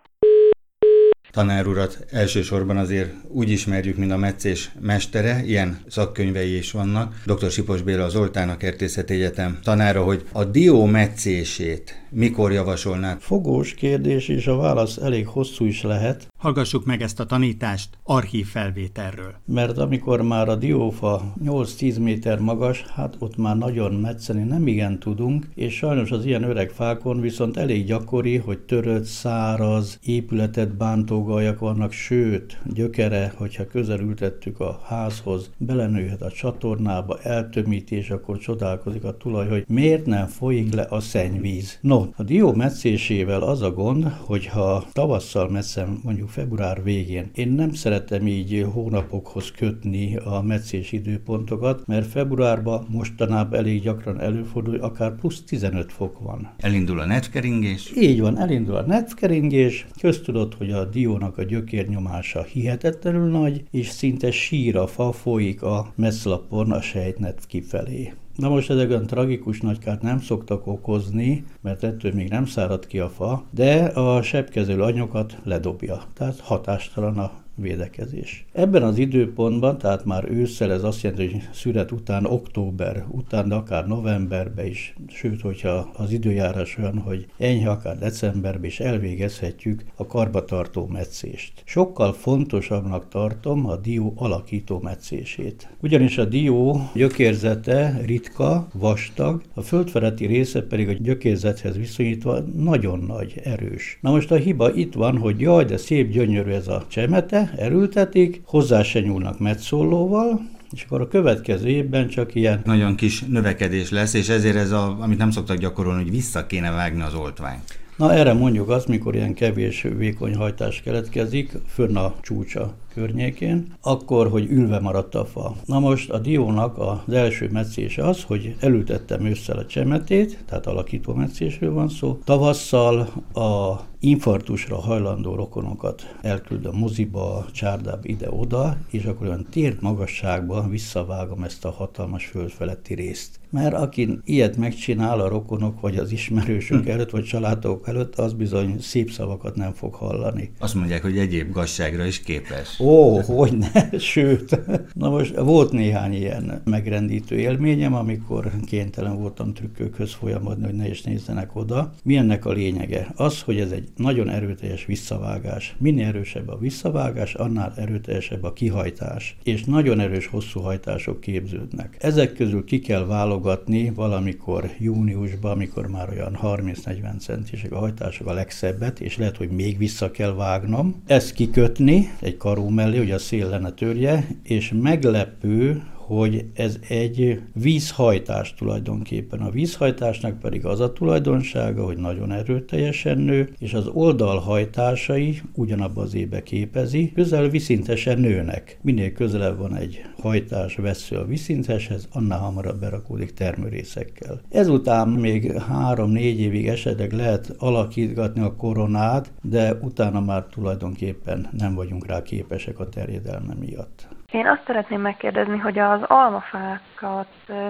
tanárurat 1.35 2.05
elsősorban 2.11 2.77
azért 2.77 3.13
úgy 3.27 3.49
ismerjük, 3.49 3.97
mint 3.97 4.11
a 4.11 4.17
meccés 4.17 4.71
mestere, 4.79 5.41
ilyen 5.45 5.79
szakkönyvei 5.87 6.57
is 6.57 6.71
vannak. 6.71 7.15
Dr. 7.25 7.51
Sipos 7.51 7.81
Béla 7.81 8.03
az 8.03 8.15
Oltának 8.15 8.57
Kertészeti 8.57 9.13
Egyetem 9.13 9.59
tanára, 9.63 10.03
hogy 10.03 10.25
a 10.31 10.43
dió 10.43 10.85
meccését 10.85 12.04
mikor 12.15 12.51
javasolnák? 12.51 13.19
Fogós 13.19 13.73
kérdés, 13.73 14.27
és 14.27 14.47
a 14.47 14.57
válasz 14.57 14.97
elég 14.97 15.27
hosszú 15.27 15.65
is 15.65 15.81
lehet. 15.81 16.27
Hallgassuk 16.37 16.85
meg 16.85 17.01
ezt 17.01 17.19
a 17.19 17.25
tanítást 17.25 17.89
archív 18.03 18.45
felvételről. 18.45 19.35
Mert 19.45 19.77
amikor 19.77 20.21
már 20.21 20.49
a 20.49 20.55
diófa 20.55 21.33
8-10 21.45 22.01
méter 22.01 22.39
magas, 22.39 22.81
hát 22.81 23.15
ott 23.19 23.37
már 23.37 23.57
nagyon 23.57 23.93
metszeni 23.93 24.43
nem 24.43 24.67
igen 24.67 24.99
tudunk, 24.99 25.47
és 25.55 25.75
sajnos 25.75 26.11
az 26.11 26.25
ilyen 26.25 26.43
öreg 26.43 26.69
fákon 26.69 27.19
viszont 27.19 27.57
elég 27.57 27.85
gyakori, 27.85 28.37
hogy 28.37 28.59
törött, 28.59 29.03
száraz, 29.03 29.99
épületet 30.03 30.77
bántó 30.77 31.23
gajak 31.23 31.59
vannak, 31.59 31.91
sőt, 31.91 32.61
gyökere, 32.73 33.33
hogyha 33.37 33.67
közelültettük 33.67 34.59
a 34.59 34.81
házhoz, 34.83 35.49
belenőhet 35.57 36.21
a 36.21 36.31
csatornába, 36.31 37.19
eltömítés, 37.21 38.09
akkor 38.09 38.37
csodálkozik 38.37 39.03
a 39.03 39.17
tulaj, 39.17 39.47
hogy 39.47 39.65
miért 39.67 40.05
nem 40.05 40.27
folyik 40.27 40.73
le 40.73 40.81
a 40.81 40.99
szennyvíz. 40.99 41.77
No, 41.81 42.04
a 42.15 42.23
dió 42.23 42.53
meccésével 42.53 43.41
az 43.41 43.61
a 43.61 43.71
gond, 43.71 44.03
hogyha 44.03 44.85
tavasszal 44.93 45.49
metszem 45.49 45.99
mondjuk 46.03 46.29
február 46.29 46.83
végén, 46.83 47.29
én 47.33 47.51
nem 47.51 47.73
szeretem 47.73 48.27
így 48.27 48.65
hónapokhoz 48.73 49.51
kötni 49.51 50.15
a 50.15 50.41
meccés 50.41 50.91
időpontokat, 50.91 51.87
mert 51.87 52.07
februárban 52.07 52.85
mostanában 52.89 53.59
elég 53.59 53.81
gyakran 53.81 54.19
előfordul, 54.19 54.75
akár 54.75 55.15
plusz 55.15 55.43
15 55.43 55.91
fok 55.91 56.19
van. 56.19 56.53
Elindul 56.57 56.99
a 56.99 57.05
netkeringés? 57.05 57.91
Így 57.95 58.21
van, 58.21 58.37
elindul 58.39 58.75
a 58.75 58.85
netkeringés. 58.85 59.87
Köztudott, 59.99 60.55
hogy 60.55 60.71
a 60.71 60.85
diónak 60.85 61.37
a 61.37 61.43
gyökérnyomása 61.43 62.43
hihetetlenül 62.43 63.29
nagy, 63.29 63.63
és 63.71 63.87
szinte 63.87 64.31
sír 64.31 64.77
a 64.77 64.87
fa 64.87 65.11
folyik 65.11 65.61
a 65.61 65.93
messzlapon 65.95 66.71
a 66.71 66.81
sejtnet 66.81 67.45
kifelé. 67.47 68.13
Na 68.35 68.49
most 68.49 68.69
ezek 68.69 68.89
olyan 68.89 69.07
tragikus 69.07 69.61
nagykárt 69.61 70.01
nem 70.01 70.19
szoktak 70.19 70.67
okozni, 70.67 71.45
mert 71.61 71.83
ettől 71.83 72.13
még 72.13 72.29
nem 72.29 72.45
szárad 72.45 72.87
ki 72.87 72.99
a 72.99 73.09
fa, 73.09 73.43
de 73.51 73.83
a 73.83 74.21
sebkezelő 74.21 74.81
anyagokat 74.81 75.37
ledobja. 75.43 76.03
Tehát 76.13 76.39
hatástalan 76.39 77.17
a 77.17 77.31
védekezés. 77.55 78.45
Ebben 78.53 78.83
az 78.83 78.97
időpontban, 78.97 79.77
tehát 79.77 80.05
már 80.05 80.29
ősszel, 80.29 80.71
ez 80.71 80.83
azt 80.83 81.01
jelenti, 81.01 81.31
hogy 81.31 81.41
szüret 81.53 81.91
után, 81.91 82.25
október 82.25 83.05
után, 83.09 83.47
de 83.47 83.55
akár 83.55 83.87
novemberben 83.87 84.65
is, 84.65 84.95
sőt, 85.07 85.41
hogyha 85.41 85.91
az 85.95 86.11
időjárás 86.11 86.77
olyan, 86.77 86.97
hogy 86.97 87.25
enyhe, 87.37 87.69
akár 87.69 87.97
decemberben 87.97 88.63
is 88.65 88.79
elvégezhetjük 88.79 89.83
a 89.95 90.05
karbatartó 90.05 90.87
metszést. 90.87 91.61
Sokkal 91.65 92.13
fontosabbnak 92.13 93.07
tartom 93.09 93.67
a 93.67 93.75
dió 93.75 94.13
alakító 94.15 94.79
metszését. 94.79 95.69
Ugyanis 95.81 96.17
a 96.17 96.25
dió 96.25 96.89
gyökérzete 96.93 98.01
ritka, 98.05 98.67
vastag, 98.73 99.41
a 99.53 99.61
földfeletti 99.61 100.25
része 100.25 100.61
pedig 100.61 100.89
a 100.89 100.93
gyökérzethez 100.93 101.77
viszonyítva 101.77 102.39
nagyon 102.39 102.99
nagy, 102.99 103.41
erős. 103.43 103.97
Na 104.01 104.11
most 104.11 104.31
a 104.31 104.35
hiba 104.35 104.73
itt 104.73 104.93
van, 104.93 105.17
hogy 105.17 105.39
jaj, 105.39 105.65
de 105.65 105.77
szép, 105.77 106.11
gyönyörű 106.11 106.51
ez 106.51 106.67
a 106.67 106.85
csemete, 106.87 107.44
erültetik, 107.57 108.41
hozzá 108.45 108.83
se 108.83 108.99
nyúlnak 108.99 109.39
metszólóval, 109.39 110.41
és 110.71 110.83
akkor 110.83 111.01
a 111.01 111.07
következő 111.07 111.67
évben 111.67 112.07
csak 112.07 112.35
ilyen... 112.35 112.61
Nagyon 112.65 112.95
kis 112.95 113.21
növekedés 113.21 113.91
lesz, 113.91 114.13
és 114.13 114.29
ezért 114.29 114.55
ez, 114.55 114.71
a, 114.71 114.97
amit 114.99 115.17
nem 115.17 115.31
szoktak 115.31 115.57
gyakorolni, 115.57 116.01
hogy 116.03 116.11
vissza 116.11 116.45
kéne 116.45 116.71
vágni 116.71 117.01
az 117.01 117.13
oltványt. 117.13 117.79
Na 117.97 118.13
erre 118.13 118.33
mondjuk 118.33 118.69
azt, 118.69 118.87
mikor 118.87 119.15
ilyen 119.15 119.33
kevés 119.33 119.85
vékony 119.97 120.35
hajtás 120.35 120.81
keletkezik, 120.81 121.51
fönn 121.67 121.95
a 121.95 122.15
csúcsa 122.21 122.73
környékén, 122.95 123.73
akkor, 123.81 124.29
hogy 124.29 124.51
ülve 124.51 124.79
maradt 124.79 125.15
a 125.15 125.25
fa. 125.25 125.55
Na 125.65 125.79
most 125.79 126.09
a 126.09 126.19
diónak 126.19 126.77
az 126.77 127.13
első 127.13 127.49
meccése 127.51 128.07
az, 128.07 128.23
hogy 128.23 128.55
elültettem 128.59 129.25
ősszel 129.25 129.57
a 129.57 129.65
csemetét, 129.65 130.43
tehát 130.45 130.67
alakító 130.67 131.13
meccésről 131.13 131.73
van 131.73 131.89
szó. 131.89 132.19
Tavasszal 132.23 132.99
a 133.33 133.79
infarktusra 134.05 134.75
hajlandó 134.75 135.35
rokonokat 135.35 136.15
elküld 136.21 136.65
a 136.65 136.71
moziba, 136.71 137.45
csárdába, 137.51 137.99
ide-oda, 138.01 138.77
és 138.89 139.03
akkor 139.03 139.27
olyan 139.27 139.47
tért 139.49 139.81
magasságban 139.81 140.69
visszavágom 140.69 141.43
ezt 141.43 141.65
a 141.65 141.71
hatalmas 141.71 142.25
föld 142.25 142.49
feletti 142.51 142.93
részt. 142.93 143.39
Mert 143.49 143.73
aki 143.73 144.19
ilyet 144.23 144.57
megcsinál 144.57 145.19
a 145.19 145.27
rokonok, 145.27 145.81
vagy 145.81 145.97
az 145.97 146.11
ismerősök 146.11 146.83
hm. 146.83 146.89
előtt, 146.89 147.09
vagy 147.09 147.23
családok 147.23 147.87
előtt, 147.87 148.15
az 148.15 148.33
bizony 148.33 148.79
szép 148.79 149.11
szavakat 149.11 149.55
nem 149.55 149.73
fog 149.73 149.93
hallani. 149.93 150.51
Azt 150.59 150.75
mondják, 150.75 151.01
hogy 151.01 151.17
egyéb 151.17 151.51
gazságra 151.51 152.05
is 152.05 152.21
képes. 152.21 152.79
Ó, 152.85 153.21
hogy 153.21 153.57
ne, 153.57 153.97
sőt. 154.13 154.59
Na 154.93 155.09
most 155.09 155.35
volt 155.35 155.71
néhány 155.71 156.13
ilyen 156.13 156.61
megrendítő 156.63 157.35
élményem, 157.35 157.93
amikor 157.93 158.51
kénytelen 158.65 159.17
voltam 159.17 159.53
trükkökhöz 159.53 160.13
folyamodni, 160.13 160.65
hogy 160.65 160.73
ne 160.73 160.89
is 160.89 161.01
nézzenek 161.01 161.55
oda. 161.55 161.93
Mi 162.03 162.15
ennek 162.15 162.45
a 162.45 162.51
lényege? 162.51 163.11
Az, 163.15 163.41
hogy 163.41 163.59
ez 163.59 163.71
egy 163.71 163.87
nagyon 163.95 164.29
erőteljes 164.29 164.85
visszavágás. 164.85 165.75
Minél 165.77 166.05
erősebb 166.05 166.47
a 166.47 166.57
visszavágás, 166.57 167.33
annál 167.33 167.73
erőteljesebb 167.77 168.43
a 168.43 168.53
kihajtás. 168.53 169.37
És 169.43 169.63
nagyon 169.63 169.99
erős 169.99 170.27
hosszú 170.27 170.59
hajtások 170.59 171.19
képződnek. 171.19 171.97
Ezek 171.99 172.33
közül 172.33 172.63
ki 172.63 172.79
kell 172.79 173.05
válogatni 173.05 173.91
valamikor 173.95 174.71
júniusban, 174.79 175.51
amikor 175.51 175.87
már 175.87 176.09
olyan 176.09 176.39
30-40 176.43 177.19
centisek 177.19 177.71
a 177.71 177.77
hajtások 177.77 178.27
a 178.27 178.33
legszebbet, 178.33 178.99
és 178.99 179.17
lehet, 179.17 179.37
hogy 179.37 179.49
még 179.49 179.77
vissza 179.77 180.11
kell 180.11 180.33
vágnom. 180.33 181.01
Ezt 181.05 181.33
kikötni 181.33 182.11
egy 182.19 182.37
karó 182.37 182.73
mellé, 182.75 182.97
hogy 182.97 183.11
a 183.11 183.19
szél 183.19 183.49
lenne 183.49 183.71
törje, 183.71 184.27
és 184.43 184.71
meglepő, 184.81 185.83
hogy 186.05 186.45
ez 186.53 186.79
egy 186.87 187.41
vízhajtás 187.53 188.53
tulajdonképpen. 188.53 189.39
A 189.39 189.49
vízhajtásnak 189.49 190.39
pedig 190.39 190.65
az 190.65 190.79
a 190.79 190.93
tulajdonsága, 190.93 191.85
hogy 191.85 191.97
nagyon 191.97 192.31
erőteljesen 192.31 193.17
nő, 193.17 193.53
és 193.59 193.73
az 193.73 193.87
oldalhajtásai 193.87 195.41
ugyanabba 195.53 196.01
az 196.01 196.13
ébe 196.13 196.43
képezi, 196.43 197.11
közel 197.11 197.49
viszintesen 197.49 198.19
nőnek. 198.19 198.79
Minél 198.81 199.11
közelebb 199.11 199.57
van 199.57 199.75
egy 199.75 200.01
hajtás 200.21 200.75
vesző 200.75 201.15
a 201.15 201.25
viszinteshez, 201.25 202.07
annál 202.11 202.39
hamarabb 202.39 202.79
berakódik 202.79 203.33
termőrészekkel. 203.33 204.41
Ezután 204.49 205.07
még 205.07 205.51
három-négy 205.51 206.39
évig 206.39 206.67
esetleg 206.67 207.11
lehet 207.11 207.55
alakítgatni 207.57 208.41
a 208.41 208.55
koronát, 208.55 209.31
de 209.41 209.73
utána 209.73 210.21
már 210.21 210.43
tulajdonképpen 210.43 211.49
nem 211.57 211.75
vagyunk 211.75 212.05
rá 212.05 212.21
képesek 212.21 212.79
a 212.79 212.89
terjedelme 212.89 213.53
miatt. 213.59 214.14
Én 214.31 214.47
azt 214.47 214.63
szeretném 214.65 215.01
megkérdezni, 215.01 215.57
hogy 215.57 215.79
az 215.79 215.99
almafákat 216.07 217.27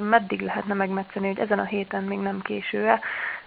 meddig 0.10 0.42
lehetne 0.42 0.74
megmetszeni, 0.74 1.28
hogy 1.28 1.40
ezen 1.40 1.60
a 1.60 1.66
héten 1.66 2.04
még 2.04 2.20
nem 2.20 2.42
késő-e, 2.42 3.00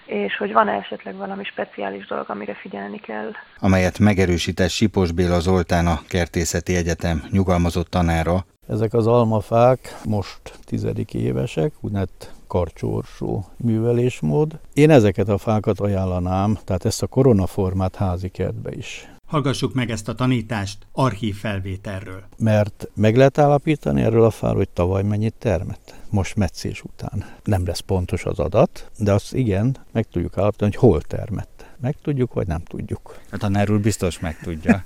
és 0.07 0.37
hogy 0.37 0.53
van 0.53 0.69
-e 0.69 0.73
esetleg 0.73 1.17
valami 1.17 1.45
speciális 1.45 2.07
dolog, 2.07 2.31
amire 2.31 2.55
figyelni 2.55 2.99
kell. 2.99 3.31
Amelyet 3.59 3.99
megerősített 3.99 4.69
Sipos 4.69 5.13
Béla 5.13 5.41
Zoltán, 5.41 5.87
a 5.87 6.01
Kertészeti 6.09 6.77
Egyetem 6.77 7.23
nyugalmazott 7.31 7.91
tanára. 7.91 8.45
Ezek 8.69 8.93
az 8.93 9.07
almafák 9.07 9.79
most 10.05 10.41
tizedik 10.65 11.15
évesek, 11.15 11.73
úgynevezett 11.81 12.33
karcsorsó 12.49 13.45
művelésmód. 13.57 14.59
Én 14.73 14.91
ezeket 14.91 15.29
a 15.29 15.39
fákat 15.39 15.81
ajánlanám, 15.81 16.59
tehát 16.65 16.85
ezt 16.85 17.03
a 17.03 17.07
koronaformát 17.07 17.97
házi 17.97 18.29
kertbe 18.29 18.71
is. 18.73 19.09
Hallgassuk 19.29 19.75
meg 19.75 19.91
ezt 19.91 20.09
a 20.09 20.15
tanítást 20.15 20.87
archív 20.93 21.37
felvételről. 21.37 22.23
Mert 22.39 22.89
meg 22.95 23.17
lehet 23.17 23.39
állapítani 23.39 24.03
erről 24.03 24.25
a 24.25 24.31
fáról, 24.31 24.57
hogy 24.57 24.69
tavaly 24.69 25.03
mennyit 25.03 25.35
termett. 25.39 25.95
Most 26.11 26.37
meccés 26.37 26.83
után. 26.83 27.25
Nem 27.45 27.67
lesz 27.67 27.81
pontos 27.81 28.25
az 28.25 28.39
adat, 28.39 28.91
de 28.99 29.13
azt 29.13 29.35
igen, 29.35 29.77
meg 29.93 30.07
tudjuk 30.13 30.39
állapítani, 30.39 30.71
hogy 30.71 30.81
hol 30.81 31.01
termett. 31.01 31.65
Meg 31.81 31.97
tudjuk, 32.03 32.33
vagy 32.33 32.47
nem 32.47 32.63
tudjuk. 32.63 33.19
A 33.31 33.37
tanár 33.37 33.71
úr 33.71 33.81
biztos 33.81 34.19
meg 34.19 34.39
tudja. 34.43 34.85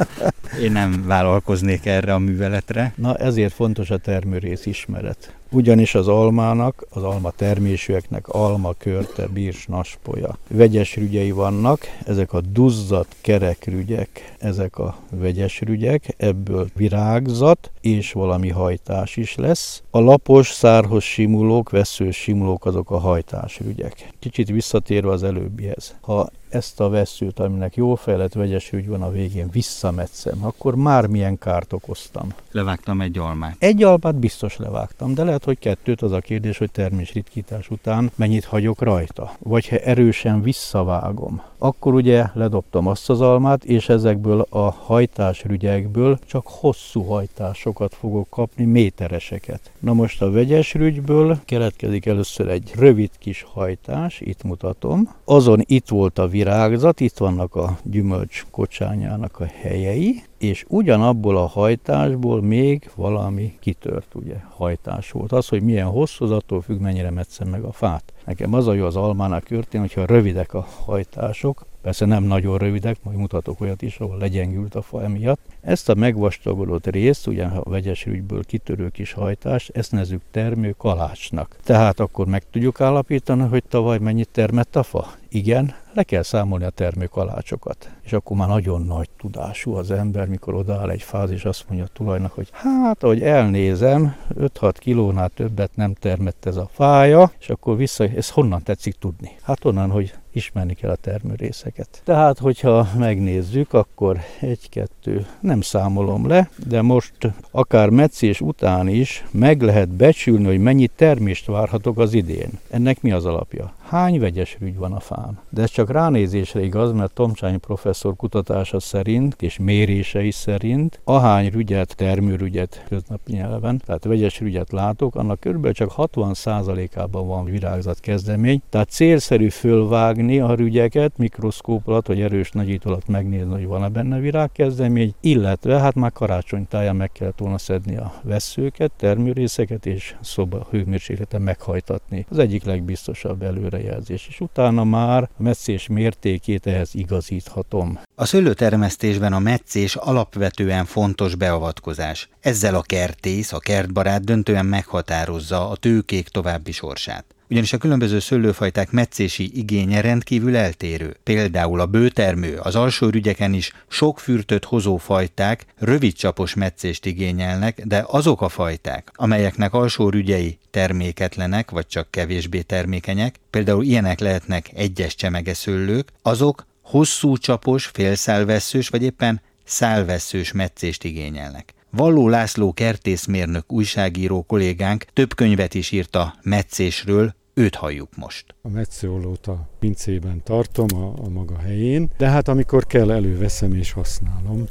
Én 0.62 0.72
nem 0.72 1.04
vállalkoznék 1.06 1.86
erre 1.86 2.14
a 2.14 2.18
műveletre. 2.18 2.92
Na 2.96 3.16
ezért 3.16 3.52
fontos 3.52 3.90
a 3.90 3.98
termőrész 3.98 4.66
ismeret. 4.66 5.36
Ugyanis 5.56 5.94
az 5.94 6.08
almának, 6.08 6.86
az 6.90 7.02
alma 7.02 7.30
termésűeknek 7.30 8.28
alma, 8.28 8.72
körte, 8.78 9.26
bírs, 9.26 9.66
naspolya. 9.66 10.38
Vegyes 10.48 10.96
rügyei 10.96 11.30
vannak, 11.30 11.80
ezek 12.04 12.32
a 12.32 12.40
duzzadt 12.40 13.16
kerekrügyek, 13.20 14.34
ezek 14.38 14.78
a 14.78 14.96
vegyes 15.10 15.60
rügyek, 15.60 16.14
ebből 16.16 16.66
virágzat 16.74 17.70
és 17.80 18.12
valami 18.12 18.48
hajtás 18.48 19.16
is 19.16 19.34
lesz. 19.34 19.82
A 19.90 20.00
lapos, 20.00 20.50
szárhoz 20.50 21.02
simulók, 21.02 21.70
veszős 21.70 22.16
simulók 22.16 22.64
azok 22.66 22.90
a 22.90 22.98
hajtásrügyek. 22.98 24.08
Kicsit 24.18 24.48
visszatérve 24.48 25.10
az 25.10 25.22
előbbihez. 25.22 25.96
Ha 26.00 26.28
ezt 26.48 26.80
a 26.80 26.88
veszőt, 26.88 27.38
aminek 27.38 27.76
jó 27.76 27.94
fejlett 27.94 28.32
vegyes 28.32 28.72
ügy 28.72 28.88
van 28.88 29.02
a 29.02 29.10
végén, 29.10 29.48
visszametszem, 29.52 30.44
akkor 30.44 30.74
már 30.74 31.06
milyen 31.06 31.38
kárt 31.38 31.72
okoztam. 31.72 32.28
Levágtam 32.50 33.00
egy 33.00 33.18
almát. 33.18 33.56
Egy 33.58 33.82
almát 33.82 34.14
biztos 34.14 34.56
levágtam, 34.56 35.14
de 35.14 35.24
lehet, 35.24 35.44
hogy 35.44 35.58
kettőt 35.58 36.02
az 36.02 36.12
a 36.12 36.20
kérdés, 36.20 36.58
hogy 36.58 36.70
termésritkítás 36.70 37.70
után 37.70 38.10
mennyit 38.14 38.44
hagyok 38.44 38.80
rajta. 38.80 39.32
Vagy 39.38 39.68
ha 39.68 39.76
erősen 39.76 40.42
visszavágom, 40.42 41.42
akkor 41.58 41.94
ugye 41.94 42.26
ledobtam 42.32 42.86
azt 42.86 43.10
az 43.10 43.20
almát, 43.20 43.64
és 43.64 43.88
ezekből 43.88 44.46
a 44.48 44.70
hajtásrügyekből 44.70 46.18
csak 46.26 46.46
hosszú 46.46 47.02
hajtásokat 47.02 47.94
fogok 47.94 48.30
kapni, 48.30 48.64
métereseket. 48.64 49.70
Na 49.78 49.92
most 49.92 50.22
a 50.22 50.30
vegyes 50.30 50.74
rügyből 50.74 51.38
keletkezik 51.44 52.06
először 52.06 52.48
egy 52.48 52.72
rövid 52.78 53.10
kis 53.18 53.46
hajtás, 53.52 54.20
itt 54.20 54.42
mutatom. 54.42 55.14
Azon 55.24 55.60
itt 55.66 55.88
volt 55.88 56.18
a 56.18 56.28
virágzat, 56.28 57.00
itt 57.00 57.16
vannak 57.16 57.54
a 57.54 57.78
gyümölcs 57.82 58.44
kocsányának 58.50 59.40
a 59.40 59.44
helyei, 59.44 60.22
és 60.38 60.64
ugyanabból 60.68 61.36
a 61.36 61.46
hajtásból 61.46 62.42
még 62.42 62.90
valami 62.94 63.56
kitört, 63.60 64.14
ugye, 64.14 64.36
hajtás 64.56 65.10
volt. 65.10 65.32
Az, 65.32 65.48
hogy 65.48 65.62
milyen 65.62 65.86
hosszú, 65.86 66.24
az 66.24 66.30
attól 66.30 66.60
függ, 66.60 66.80
mennyire 66.80 67.10
metszem 67.10 67.48
meg 67.48 67.62
a 67.62 67.72
fát. 67.72 68.12
Nekem 68.26 68.54
az 68.54 68.66
a 68.66 68.72
jó 68.72 68.84
az 68.84 68.96
almának 68.96 69.44
körtén, 69.44 69.80
hogyha 69.80 70.06
rövidek 70.06 70.54
a 70.54 70.66
hajtások, 70.84 71.66
persze 71.86 72.04
nem 72.04 72.24
nagyon 72.24 72.58
rövidek, 72.58 72.96
majd 73.02 73.16
mutatok 73.16 73.60
olyat 73.60 73.82
is, 73.82 73.98
ahol 73.98 74.18
legyengült 74.18 74.74
a 74.74 74.82
fa 74.82 75.02
emiatt. 75.02 75.40
Ezt 75.60 75.88
a 75.88 75.94
megvastagodott 75.94 76.86
részt, 76.86 77.26
ugye 77.26 77.44
a 77.44 77.70
vegyes 77.70 78.06
ügyből 78.06 78.44
kitörő 78.44 78.88
kis 78.88 79.12
hajtást, 79.12 79.76
ezt 79.76 79.92
nezzük 79.92 80.22
termő 80.30 80.74
kalácsnak. 80.78 81.56
Tehát 81.64 82.00
akkor 82.00 82.26
meg 82.26 82.42
tudjuk 82.50 82.80
állapítani, 82.80 83.48
hogy 83.48 83.64
tavaly 83.68 83.98
mennyit 83.98 84.28
termett 84.32 84.76
a 84.76 84.82
fa? 84.82 85.12
Igen, 85.28 85.74
le 85.92 86.02
kell 86.02 86.22
számolni 86.22 86.64
a 86.64 86.70
termőkalácsokat. 86.70 87.90
És 88.02 88.12
akkor 88.12 88.36
már 88.36 88.48
nagyon 88.48 88.82
nagy 88.82 89.08
tudású 89.18 89.74
az 89.74 89.90
ember, 89.90 90.28
mikor 90.28 90.54
odaáll 90.54 90.90
egy 90.90 91.02
fáz, 91.02 91.44
azt 91.44 91.64
mondja 91.68 91.86
a 91.86 91.90
tulajnak, 91.92 92.32
hogy 92.32 92.48
hát, 92.52 93.02
ahogy 93.02 93.22
elnézem, 93.22 94.16
5-6 94.38 94.74
kilónál 94.78 95.28
többet 95.28 95.70
nem 95.74 95.94
termett 95.94 96.46
ez 96.46 96.56
a 96.56 96.68
fája, 96.72 97.32
és 97.38 97.48
akkor 97.48 97.76
vissza, 97.76 98.04
ez 98.04 98.30
honnan 98.30 98.62
tetszik 98.62 98.94
tudni? 98.94 99.36
Hát 99.42 99.64
onnan, 99.64 99.90
hogy 99.90 100.14
ismerni 100.36 100.74
kell 100.74 100.90
a 100.90 100.96
termőrészeket. 100.96 102.00
Tehát, 102.04 102.38
hogyha 102.38 102.88
megnézzük, 102.98 103.72
akkor 103.72 104.18
egy-kettő, 104.40 105.26
nem 105.40 105.60
számolom 105.60 106.26
le, 106.26 106.50
de 106.66 106.82
most 106.82 107.14
akár 107.50 107.88
meccés 107.88 108.40
után 108.40 108.88
is 108.88 109.24
meg 109.30 109.62
lehet 109.62 109.88
becsülni, 109.88 110.46
hogy 110.46 110.58
mennyi 110.58 110.86
termést 110.86 111.46
várhatok 111.46 111.98
az 111.98 112.14
idén. 112.14 112.50
Ennek 112.70 113.02
mi 113.02 113.12
az 113.12 113.24
alapja? 113.24 113.72
Hány 113.88 114.20
vegyes 114.20 114.56
rügy 114.60 114.76
van 114.76 114.92
a 114.92 115.00
fán. 115.00 115.38
De 115.50 115.62
ez 115.62 115.70
csak 115.70 115.90
ránézésre 115.90 116.64
igaz, 116.64 116.92
mert 116.92 117.12
Tomcsányi 117.12 117.56
professzor 117.56 118.16
kutatása 118.16 118.80
szerint 118.80 119.42
és 119.42 119.58
mérései 119.58 120.30
szerint 120.30 121.00
ahány 121.04 121.50
rügyet, 121.50 121.96
termőrügyet 121.96 122.84
köznapi 122.88 123.32
nyelven, 123.32 123.80
tehát 123.84 124.04
vegyes 124.04 124.40
rügyet 124.40 124.72
látok, 124.72 125.14
annak 125.14 125.40
körülbelül 125.40 125.74
csak 125.74 125.92
60%-ában 125.96 127.26
van 127.26 127.44
virágzat 127.44 128.00
kezdemény, 128.00 128.62
tehát 128.70 128.90
célszerű 128.90 129.48
fölvágni 129.48 130.40
a 130.40 130.54
rügyeket, 130.54 131.18
mikroszkóp 131.18 131.88
alatt 131.88 132.06
vagy 132.06 132.20
erős 132.20 132.50
nagyító 132.50 132.90
alatt 132.90 133.08
megnézni, 133.08 133.52
hogy 133.52 133.66
van-e 133.66 133.88
benne 133.88 134.18
virágkezdemény, 134.18 135.14
illetve 135.20 135.78
hát 135.78 135.94
már 135.94 136.12
karácsony 136.12 136.66
táján 136.68 136.96
meg 136.96 137.12
kellett 137.12 137.38
volna 137.38 137.58
szedni 137.58 137.96
a 137.96 138.12
veszőket, 138.22 138.92
termőrészeket 138.96 139.86
és 139.86 140.14
szoba 140.20 140.66
hőmérsékleten 140.70 141.42
meghajtatni. 141.42 142.26
Az 142.30 142.38
egyik 142.38 142.64
legbiztosabb 142.64 143.42
előre 143.42 143.75
előrejelzés, 143.76 144.26
és 144.28 144.40
utána 144.40 144.84
már 144.84 145.22
a 145.22 145.42
meccés 145.42 145.86
mértékét 145.86 146.66
ehhez 146.66 146.90
igazíthatom. 146.92 147.98
A 148.14 148.24
szőlőtermesztésben 148.24 149.32
a 149.32 149.38
meccés 149.38 149.96
alapvetően 149.96 150.84
fontos 150.84 151.34
beavatkozás. 151.34 152.28
Ezzel 152.40 152.74
a 152.74 152.82
kertész, 152.82 153.52
a 153.52 153.58
kertbarát 153.58 154.24
döntően 154.24 154.66
meghatározza 154.66 155.70
a 155.70 155.76
tőkék 155.76 156.28
további 156.28 156.72
sorsát 156.72 157.35
ugyanis 157.50 157.72
a 157.72 157.78
különböző 157.78 158.18
szőlőfajták 158.18 158.90
meccési 158.90 159.50
igénye 159.54 160.00
rendkívül 160.00 160.56
eltérő. 160.56 161.16
Például 161.22 161.80
a 161.80 161.86
bőtermő, 161.86 162.58
az 162.58 162.74
alsó 162.74 163.08
rügyeken 163.08 163.52
is 163.52 163.72
sok 163.88 164.20
fürtöt 164.20 164.64
hozó 164.64 164.96
fajták 164.96 165.66
rövid 165.78 166.12
csapos 166.12 166.54
meccést 166.54 167.06
igényelnek, 167.06 167.82
de 167.84 168.04
azok 168.06 168.40
a 168.40 168.48
fajták, 168.48 169.10
amelyeknek 169.14 169.74
alsó 169.74 170.08
rügyei 170.08 170.58
terméketlenek, 170.70 171.70
vagy 171.70 171.86
csak 171.86 172.10
kevésbé 172.10 172.60
termékenyek, 172.60 173.34
például 173.50 173.84
ilyenek 173.84 174.20
lehetnek 174.20 174.70
egyes 174.74 175.14
csemegeszőlők, 175.14 176.12
azok 176.22 176.66
hosszú 176.82 177.36
csapos, 177.36 177.86
félszálvesszős 177.86 178.88
vagy 178.88 179.02
éppen 179.02 179.40
szálvesszős 179.64 180.52
meccést 180.52 181.04
igényelnek. 181.04 181.74
Valló 181.96 182.28
László 182.28 182.72
kertészmérnök 182.72 183.72
újságíró 183.72 184.42
kollégánk 184.42 185.04
több 185.12 185.34
könyvet 185.34 185.74
is 185.74 185.90
írt 185.90 186.16
a 186.16 186.34
meccésről, 186.42 187.34
őt 187.54 187.74
halljuk 187.74 188.08
most. 188.16 188.54
A 188.62 188.68
metszőolót 188.68 189.46
a 189.46 189.68
pincében 189.78 190.42
tartom 190.44 190.86
a, 190.94 191.24
a 191.24 191.28
maga 191.28 191.58
helyén, 191.58 192.10
de 192.16 192.28
hát 192.28 192.48
amikor 192.48 192.86
kell, 192.86 193.10
előveszem 193.10 193.74
és 193.74 193.92
használom. 193.92 194.64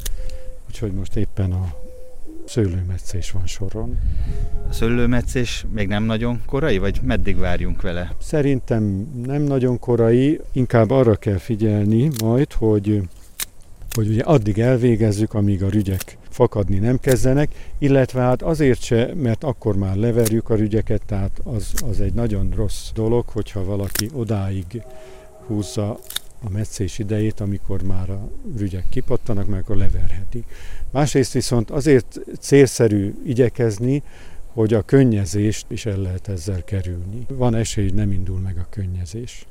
Úgyhogy 0.68 0.92
most 0.92 1.16
éppen 1.16 1.52
a 1.52 1.76
szőlőmetszés 2.46 3.32
van 3.32 3.48
soron. 3.48 4.00
A 4.70 4.74
szőlőmetszés 4.74 5.66
még 5.74 5.88
nem 5.88 6.04
nagyon 6.04 6.42
korai, 6.46 6.78
vagy 6.78 7.00
meddig 7.04 7.38
várjunk 7.38 7.82
vele? 7.82 8.16
Szerintem 8.22 9.10
nem 9.26 9.42
nagyon 9.42 9.80
korai, 9.80 10.42
inkább 10.52 10.90
arra 10.90 11.16
kell 11.16 11.38
figyelni 11.38 12.10
majd, 12.24 12.54
hogy 12.54 13.02
hogy 13.96 14.08
ugye 14.08 14.24
addig 14.24 14.60
elvégezzük, 14.60 15.34
amíg 15.34 15.64
a 15.64 15.70
rügyek 15.70 16.18
fakadni 16.36 16.78
nem 16.78 17.00
kezdenek, 17.00 17.50
illetve 17.78 18.21
hát 18.21 18.41
azért 18.41 18.82
se, 18.82 19.13
mert 19.13 19.43
akkor 19.43 19.76
már 19.76 19.95
leverjük 19.95 20.50
a 20.50 20.56
rügyeket, 20.56 21.02
tehát 21.06 21.39
az, 21.43 21.74
az 21.89 22.02
egy 22.02 22.13
nagyon 22.13 22.52
rossz 22.56 22.91
dolog, 22.93 23.28
hogyha 23.28 23.63
valaki 23.63 24.10
odáig 24.13 24.84
húzza 25.48 26.00
a 26.43 26.50
meccés 26.50 27.00
idejét, 27.00 27.39
amikor 27.39 27.84
már 27.84 28.10
a 28.10 28.30
rügyek 28.58 28.86
kipattanak, 28.89 29.48
mert 29.48 29.63
akkor 29.63 29.76
leverheti. 29.76 30.43
Másrészt 30.91 31.34
viszont 31.34 31.71
azért 31.71 32.19
célszerű 32.39 33.13
igyekezni, 33.26 34.04
hogy 34.54 34.74
a 34.74 34.82
könnyezést 34.82 35.65
is 35.69 35.86
el 35.86 35.98
lehet 35.98 36.28
ezzel 36.28 36.63
kerülni. 36.63 37.26
Van 37.28 37.56
esély, 37.56 37.84
hogy 37.84 37.93
nem 37.93 38.12
indul 38.12 38.39
meg 38.39 38.58
a 38.58 38.67
könnyezés. 38.69 39.45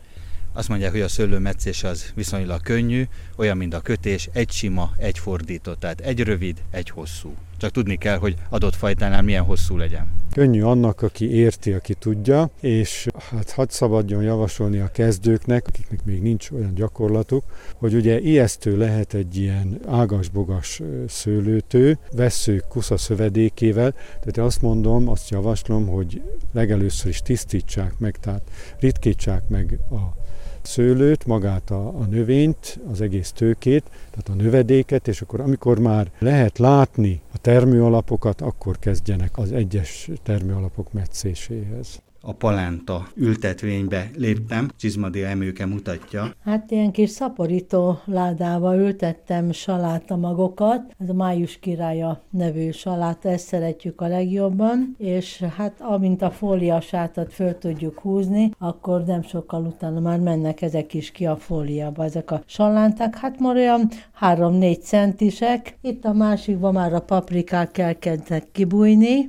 Azt 0.57 0.69
mondják, 0.69 0.91
hogy 0.91 1.01
a 1.01 1.09
szőlőmetszés 1.09 1.85
az 1.85 2.13
viszonylag 2.15 2.63
könnyű, 2.63 3.05
olyan, 3.37 3.57
mint 3.57 3.75
a 3.75 3.81
kötés, 3.81 4.29
egy 4.33 4.51
sima, 4.51 4.93
egy 4.99 5.19
fordított, 5.19 5.81
tehát 5.81 6.01
egy 6.01 6.21
rövid, 6.21 6.63
egy 6.71 6.91
hosszú. 6.91 7.35
Csak 7.57 7.71
tudni 7.71 7.97
kell, 7.97 8.19
hogy 8.19 8.35
adott 8.49 8.75
fajtánál 8.75 9.23
milyen 9.23 9.43
hosszú 9.43 9.77
legyen. 9.77 10.07
Könnyű 10.33 10.63
annak, 10.63 11.03
aki 11.03 11.31
érti, 11.31 11.73
aki 11.73 11.95
tudja, 11.95 12.51
és 12.61 13.07
hát 13.31 13.51
hadd 13.51 13.67
szabadjon 13.71 14.23
javasolni 14.23 14.79
a 14.79 14.91
kezdőknek, 14.91 15.67
akiknek 15.67 16.05
még 16.05 16.23
nincs 16.23 16.51
olyan 16.51 16.75
gyakorlatuk, 16.75 17.45
hogy 17.77 17.95
ugye 17.95 18.21
ijesztő 18.21 18.77
lehet 18.77 19.15
egy 19.15 19.37
ilyen 19.37 19.81
ágas-bogas 19.87 20.83
szőlőtő, 21.09 21.99
vesző 22.13 22.65
kusza 22.69 22.97
szövedékével, 22.97 23.93
tehát 23.93 24.39
azt 24.39 24.63
mondom, 24.63 25.09
azt 25.09 25.31
javaslom, 25.31 25.87
hogy 25.87 26.23
legelőször 26.53 27.11
is 27.11 27.21
tisztítsák 27.21 27.99
meg, 27.99 28.17
tehát 28.17 28.43
ritkítsák 28.79 29.49
meg 29.49 29.79
a 29.91 30.24
szőlőt, 30.67 31.27
magát 31.27 31.71
a, 31.71 31.89
a 31.89 32.05
növényt, 32.11 32.81
az 32.91 33.01
egész 33.01 33.33
tőkét, 33.33 33.85
tehát 34.11 34.29
a 34.29 34.43
növedéket, 34.43 35.09
és 35.09 35.21
akkor 35.21 35.41
amikor 35.41 35.79
már 35.79 36.11
lehet 36.19 36.59
látni 36.59 37.21
a 37.33 37.39
termőalapokat, 37.39 38.41
akkor 38.41 38.79
kezdjenek 38.79 39.39
az 39.39 39.53
egyes 39.53 40.11
termőalapok 40.23 40.93
metszéséhez 40.93 42.03
a 42.27 42.33
palánta 42.33 43.07
ültetvénybe 43.15 44.11
léptem, 44.17 44.69
Csizmadi 44.77 45.25
emőke 45.25 45.67
mutatja. 45.67 46.31
Hát 46.45 46.71
ilyen 46.71 46.91
kis 46.91 47.11
szaporító 47.11 47.99
ládába 48.05 48.77
ültettem 48.77 49.53
saláta 49.53 50.17
magokat, 50.17 50.95
ez 50.99 51.09
a 51.09 51.13
május 51.13 51.59
királya 51.59 52.23
nevű 52.31 52.71
saláta, 52.71 53.29
ezt 53.29 53.47
szeretjük 53.47 54.01
a 54.01 54.07
legjobban, 54.07 54.95
és 54.99 55.45
hát 55.57 55.81
amint 55.81 56.23
a 56.23 56.31
fóliasátat 56.31 57.33
föl 57.33 57.59
tudjuk 57.59 57.99
húzni, 57.99 58.51
akkor 58.59 59.05
nem 59.05 59.23
sokkal 59.23 59.65
utána 59.65 60.01
már 60.01 60.21
mennek 60.21 60.63
ezek 60.63 60.95
is 60.95 61.11
ki 61.11 61.27
a 61.27 61.37
fóliába, 61.37 62.05
ezek 62.05 62.31
a 62.31 62.43
salánták, 62.47 63.17
hát 63.17 63.41
már 63.41 63.57
olyan 63.57 63.89
3-4 64.21 64.81
centisek, 64.81 65.79
itt 65.81 66.05
a 66.05 66.13
másikban 66.13 66.73
már 66.73 66.95
a 66.95 67.01
paprikák 67.01 67.79
elkezdtek 67.79 68.47
kibújni, 68.53 69.29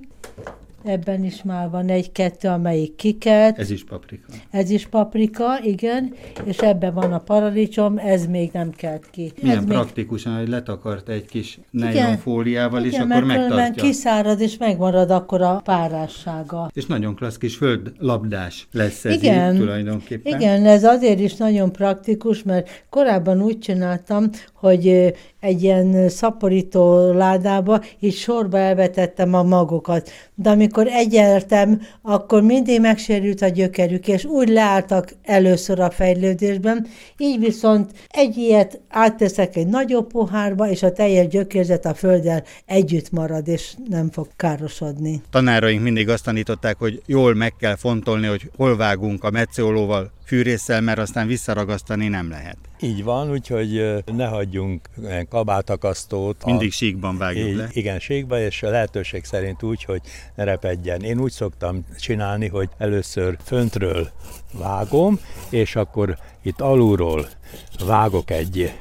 Ebben 0.86 1.24
is 1.24 1.43
már 1.43 1.69
van 1.69 1.89
egy-kettő, 1.89 2.48
amelyik 2.48 2.95
kikelt. 2.95 3.60
Ez 3.60 3.69
is 3.69 3.84
paprika. 3.84 4.26
Ez 4.52 4.69
is 4.69 4.88
paprika, 4.88 5.60
igen, 5.63 6.13
és 6.43 6.58
ebben 6.58 6.93
van 6.93 7.13
a 7.13 7.19
paradicsom, 7.19 7.98
ez 7.98 8.26
még 8.26 8.50
nem 8.54 8.71
kelt 8.71 9.10
ki. 9.12 9.32
Milyen 9.41 9.58
ez 9.58 9.65
praktikusan, 9.65 10.32
még... 10.32 10.41
hogy 10.41 10.50
letakart 10.50 11.10
egy 11.10 11.26
kis 11.26 11.60
nylonfóliával, 11.71 12.86
és 12.86 12.93
akkor 12.93 13.08
mert 13.08 13.26
megtartja. 13.26 13.84
kiszárad, 13.84 14.41
és 14.41 14.58
megmarad 14.58 15.12
akkor 15.12 15.41
a 15.41 15.62
párássága. 15.63 16.69
És 16.74 16.86
nagyon 16.86 17.15
klassz 17.15 17.38
kis 17.38 17.56
földlabdás 17.56 18.67
lesz 18.71 19.06
ez 19.06 19.13
igen, 19.13 19.54
így, 19.54 19.60
tulajdonképpen. 19.60 20.39
Igen, 20.39 20.65
ez 20.65 20.84
azért 20.84 21.19
is 21.19 21.36
nagyon 21.36 21.71
praktikus, 21.71 22.43
mert 22.43 22.86
korábban 22.89 23.41
úgy 23.41 23.60
csináltam, 23.60 24.30
hogy 24.54 25.13
egy 25.46 25.64
ilyen 25.64 26.10
szaporító 26.10 27.14
ládába, 27.14 27.82
így 28.00 28.16
sorba 28.16 28.58
elvetettem 28.58 29.34
a 29.34 29.44
magokat. 29.44 30.10
De 30.36 30.50
amikor 30.50 30.88
egyeltem, 30.88 31.82
akkor 32.02 32.42
mindig 32.42 32.82
megsérült 32.82 33.42
a 33.42 33.48
gyökerük, 33.48 34.08
és 34.08 34.26
úgy 34.26 34.50
leálltak 34.50 35.14
először 35.24 35.80
a 35.80 35.90
fejlődésben, 35.90 36.88
így 37.18 37.40
viszont 37.40 37.92
egy 38.08 38.38
ilyet 38.38 38.82
átteszek 38.90 39.56
egy 39.56 39.68
nagyobb 39.68 40.08
pohárba, 40.08 40.70
és 40.70 40.84
a 40.84 40.92
teljes 40.92 41.28
gyökérzet 41.28 41.86
a 41.86 41.94
földdel 41.94 42.44
együtt 42.66 43.12
marad, 43.12 43.48
és 43.48 43.74
nem 43.90 44.12
fog 44.12 44.28
károsodni. 44.36 45.22
Tanáraink 45.30 45.82
mindig 45.82 46.10
azt 46.10 46.24
tanították, 46.24 46.78
hogy 46.78 47.02
jól 47.06 47.34
meg 47.36 47.54
kell 47.60 47.76
fontolni, 47.76 48.28
hogy 48.28 48.50
hol 48.58 48.78
vágunk 48.78 49.24
a 49.24 49.30
metszőolóval, 49.30 50.12
fűrészsel, 50.26 50.82
mert 50.82 51.00
aztán 51.00 51.28
visszaragasztani 51.28 52.08
nem 52.08 52.30
lehet. 52.30 52.58
Így 52.80 53.04
van, 53.04 53.32
úgyhogy 53.32 54.04
ne 54.06 54.28
hagyjunk 54.28 54.90
kabátakasztót. 55.30 56.46
Mindig 56.46 56.68
a... 56.68 56.72
síkban 56.72 57.18
vágjuk 57.18 57.48
így, 57.48 57.56
le. 57.56 57.68
Igen, 57.72 58.00
síkban, 58.00 58.40
és 58.40 58.64
a 58.64 58.70
lehetőség 58.70 59.24
szerint 59.24 59.64
úgy, 59.64 59.84
hogy 59.84 60.02
ne 60.36 60.44
repedjen. 60.44 61.02
Én 61.02 61.20
úgy 61.20 61.32
szoktam 61.32 61.86
csinálni, 62.00 62.48
hogy 62.48 62.70
először 62.78 63.38
föntről 63.44 64.10
vágom, 64.54 65.20
és 65.50 65.76
akkor 65.76 66.18
itt 66.42 66.62
alulról 66.62 67.28
vágok 67.86 68.32
egy 68.32 68.72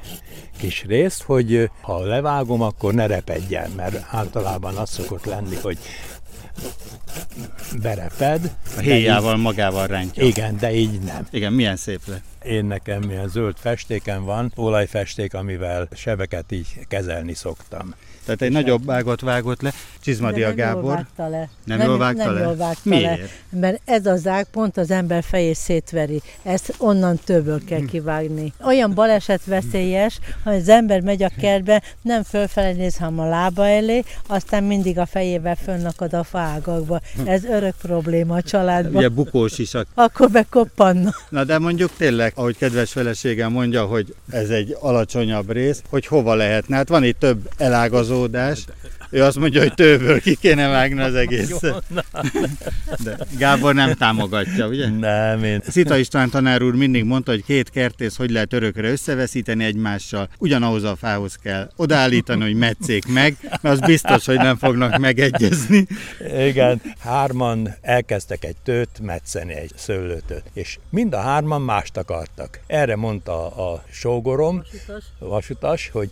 kis 0.57 0.83
részt, 0.83 1.23
hogy 1.23 1.69
ha 1.81 1.99
levágom, 1.99 2.61
akkor 2.61 2.93
ne 2.93 3.05
repedjen, 3.05 3.71
mert 3.75 4.05
általában 4.09 4.75
az 4.75 4.89
szokott 4.89 5.25
lenni, 5.25 5.55
hogy 5.55 5.77
bereped. 7.81 8.55
A 8.77 8.79
héjával 8.79 9.35
így, 9.35 9.41
magával 9.41 9.87
rántja. 9.87 10.23
Igen, 10.23 10.57
de 10.57 10.73
így 10.73 10.99
nem. 10.99 11.27
Igen, 11.31 11.53
milyen 11.53 11.75
szép 11.75 12.01
lett. 12.05 12.23
Én 12.43 12.65
nekem 12.65 13.09
ilyen 13.09 13.27
zöld 13.27 13.55
festéken 13.57 14.23
van, 14.23 14.51
olajfesték, 14.55 15.33
amivel 15.33 15.87
sebeket 15.93 16.51
így 16.51 16.67
kezelni 16.87 17.33
szoktam. 17.33 17.95
Tehát 18.25 18.41
egy 18.41 18.51
nagyobb 18.51 18.89
ágot 18.89 19.21
vágott 19.21 19.61
le, 19.61 19.73
Csizmadia 20.01 20.47
nem 20.47 20.55
Gábor. 20.55 20.83
Jól 20.83 20.93
vágta 20.93 21.27
le. 21.27 21.49
Nem, 21.63 21.77
nem 21.77 21.87
jól 21.87 21.97
vágta 21.97 22.23
nem 22.23 22.33
le? 22.33 22.41
Jól 22.41 22.55
vágta 22.55 22.89
Miért? 22.89 23.19
Le, 23.19 23.59
mert 23.59 23.81
ez 23.85 24.05
az 24.05 24.27
ág 24.27 24.45
pont 24.51 24.77
az 24.77 24.91
ember 24.91 25.23
fejét 25.23 25.55
szétveri. 25.55 26.21
Ezt 26.43 26.73
onnan 26.77 27.19
többől 27.23 27.63
kell 27.65 27.85
kivágni. 27.85 28.53
Olyan 28.65 28.93
baleset 28.93 29.45
veszélyes, 29.45 30.19
ha 30.43 30.51
az 30.51 30.69
ember 30.69 31.01
megy 31.01 31.23
a 31.23 31.29
kertbe, 31.39 31.81
nem 32.01 32.23
fölfele 32.23 32.71
néz, 32.71 32.97
hanem 32.97 33.19
a 33.19 33.29
lába 33.29 33.67
elé, 33.67 34.03
aztán 34.27 34.63
mindig 34.63 34.99
a 34.99 35.05
fejével 35.05 35.55
fönnakad 35.55 36.13
a 36.13 36.23
fágakba. 36.23 37.01
Ez 37.25 37.43
örök 37.43 37.75
probléma 37.81 38.35
a 38.35 38.41
családban. 38.41 38.95
Ugye 38.95 39.09
bukós 39.09 39.57
is 39.57 39.73
a 39.73 39.85
Akkor 39.93 40.29
bekoppanna. 40.29 41.13
Na 41.29 41.43
de 41.43 41.59
mondjuk 41.59 41.91
tényleg, 41.97 42.33
ahogy 42.35 42.57
kedves 42.57 42.91
feleségem 42.91 43.51
mondja, 43.51 43.85
hogy 43.85 44.15
ez 44.29 44.49
egy 44.49 44.77
alacsonyabb 44.79 45.51
rész, 45.51 45.81
hogy 45.89 46.05
hova 46.05 46.33
lehetne. 46.33 46.75
Hát 46.75 46.89
van 46.89 47.03
itt 47.03 47.19
több 47.19 47.49
elágazódás. 48.15 48.65
Ő 49.09 49.23
azt 49.23 49.37
mondja, 49.37 49.61
hogy 49.61 49.73
tőből 49.73 50.19
ki 50.19 50.35
kéne 50.35 50.67
vágni 50.67 51.01
az 51.01 51.15
egész. 51.15 51.59
De 53.03 53.17
Gábor 53.37 53.73
nem 53.73 53.93
támogatja, 53.93 54.67
ugye? 54.67 54.89
Nem, 54.89 55.43
én... 55.43 55.61
Szita 55.67 55.97
István 55.97 56.29
tanár 56.29 56.61
úr 56.61 56.75
mindig 56.75 57.03
mondta, 57.03 57.31
hogy 57.31 57.43
két 57.43 57.69
kertész 57.69 58.15
hogy 58.15 58.31
lehet 58.31 58.53
örökre 58.53 58.89
összeveszíteni 58.89 59.63
egymással. 59.63 60.29
Ugyanahoz 60.37 60.83
a 60.83 60.95
fához 60.95 61.35
kell 61.35 61.71
odaállítani, 61.75 62.41
hogy 62.41 62.55
metszék 62.55 63.07
meg, 63.07 63.37
mert 63.61 63.63
az 63.63 63.79
biztos, 63.79 64.25
hogy 64.25 64.37
nem 64.37 64.57
fognak 64.57 64.97
megegyezni. 64.97 65.87
Igen, 66.37 66.81
hárman 66.99 67.75
elkezdtek 67.81 68.45
egy 68.45 68.57
tőt 68.63 68.99
metszeni, 69.01 69.53
egy 69.53 69.71
szőlőtöt, 69.75 70.43
és 70.53 70.77
mind 70.89 71.13
a 71.13 71.19
hárman 71.19 71.61
mást 71.61 71.97
akartak. 71.97 72.59
Erre 72.67 72.95
mondta 72.95 73.47
a 73.47 73.83
sógorom, 73.91 74.63
vasutas, 75.19 75.89
hogy 75.93 76.09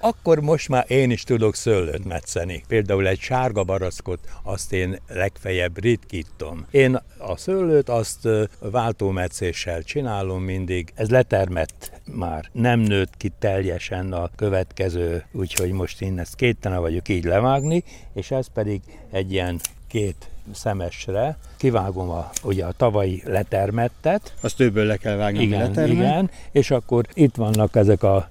akkor 0.00 0.40
most 0.40 0.68
már 0.68 0.84
én 0.88 1.10
is 1.10 1.22
tudok 1.22 1.54
szőlőt 1.54 2.04
metszeni. 2.04 2.64
Például 2.68 3.06
egy 3.06 3.20
sárga 3.20 3.64
baraszkot, 3.64 4.18
azt 4.42 4.72
én 4.72 4.98
legfeljebb 5.08 5.82
ritkítom. 5.82 6.66
Én 6.70 7.00
a 7.18 7.36
szőlőt 7.36 7.88
azt 7.88 8.28
váltómetszéssel 8.58 9.82
csinálom 9.82 10.42
mindig. 10.42 10.92
Ez 10.94 11.10
letermett 11.10 11.92
már. 12.14 12.48
Nem 12.52 12.80
nőtt 12.80 13.16
ki 13.16 13.32
teljesen 13.38 14.12
a 14.12 14.30
következő, 14.36 15.24
úgyhogy 15.32 15.70
most 15.70 16.02
én 16.02 16.18
ezt 16.18 16.34
kétene 16.34 16.78
vagyok 16.78 17.08
így 17.08 17.24
levágni, 17.24 17.84
és 18.14 18.30
ez 18.30 18.46
pedig 18.54 18.80
egy 19.10 19.32
ilyen 19.32 19.60
két 19.88 20.28
szemesre, 20.54 21.36
kivágom 21.56 22.10
a, 22.10 22.30
ugye 22.42 22.64
a 22.64 22.72
tavalyi 22.72 23.22
letermettet. 23.26 24.34
Azt 24.40 24.56
többől 24.56 24.84
le 24.84 24.96
kell 24.96 25.16
vágni, 25.16 25.42
Igen, 25.42 25.60
letermel. 25.60 25.96
igen, 25.96 26.30
és 26.52 26.70
akkor 26.70 27.06
itt 27.12 27.34
vannak 27.34 27.76
ezek 27.76 28.02
a 28.02 28.28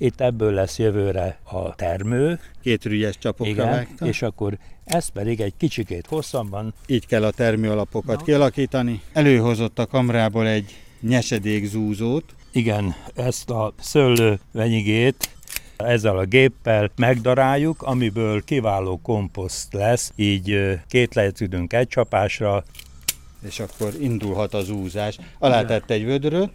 itt 0.00 0.20
ebből 0.20 0.52
lesz 0.52 0.78
jövőre 0.78 1.38
a 1.44 1.74
termő, 1.74 2.40
Két 2.62 2.84
rügyes 2.84 3.18
csapokra 3.18 3.50
igen, 3.52 3.70
vágta. 3.70 4.06
és 4.06 4.22
akkor 4.22 4.58
ez 4.84 5.08
pedig 5.08 5.40
egy 5.40 5.54
kicsikét 5.56 6.06
hosszabban, 6.06 6.74
Így 6.86 7.06
kell 7.06 7.24
a 7.24 7.30
termőalapokat 7.30 8.22
kialakítani. 8.22 9.02
Előhozott 9.12 9.78
a 9.78 9.86
kamrából 9.86 10.46
egy 10.46 10.76
nyesedék 11.00 11.66
zúzót, 11.66 12.34
igen, 12.52 12.94
ezt 13.14 13.50
a 13.50 13.72
szőlő 13.80 14.38
venyigét 14.52 15.28
ezzel 15.76 16.18
a 16.18 16.24
géppel 16.24 16.90
megdaráljuk, 16.96 17.82
amiből 17.82 18.44
kiváló 18.44 19.00
komposzt 19.02 19.72
lesz, 19.72 20.12
így 20.16 20.78
két 20.88 21.14
lehetődünk 21.14 21.72
egy 21.72 21.88
csapásra, 21.88 22.64
és 23.46 23.60
akkor 23.60 23.92
indulhat 24.00 24.54
az 24.54 24.70
úzás. 24.70 25.18
Alá 25.38 25.64
tett 25.64 25.90
egy 25.90 26.04
vödröt. 26.04 26.50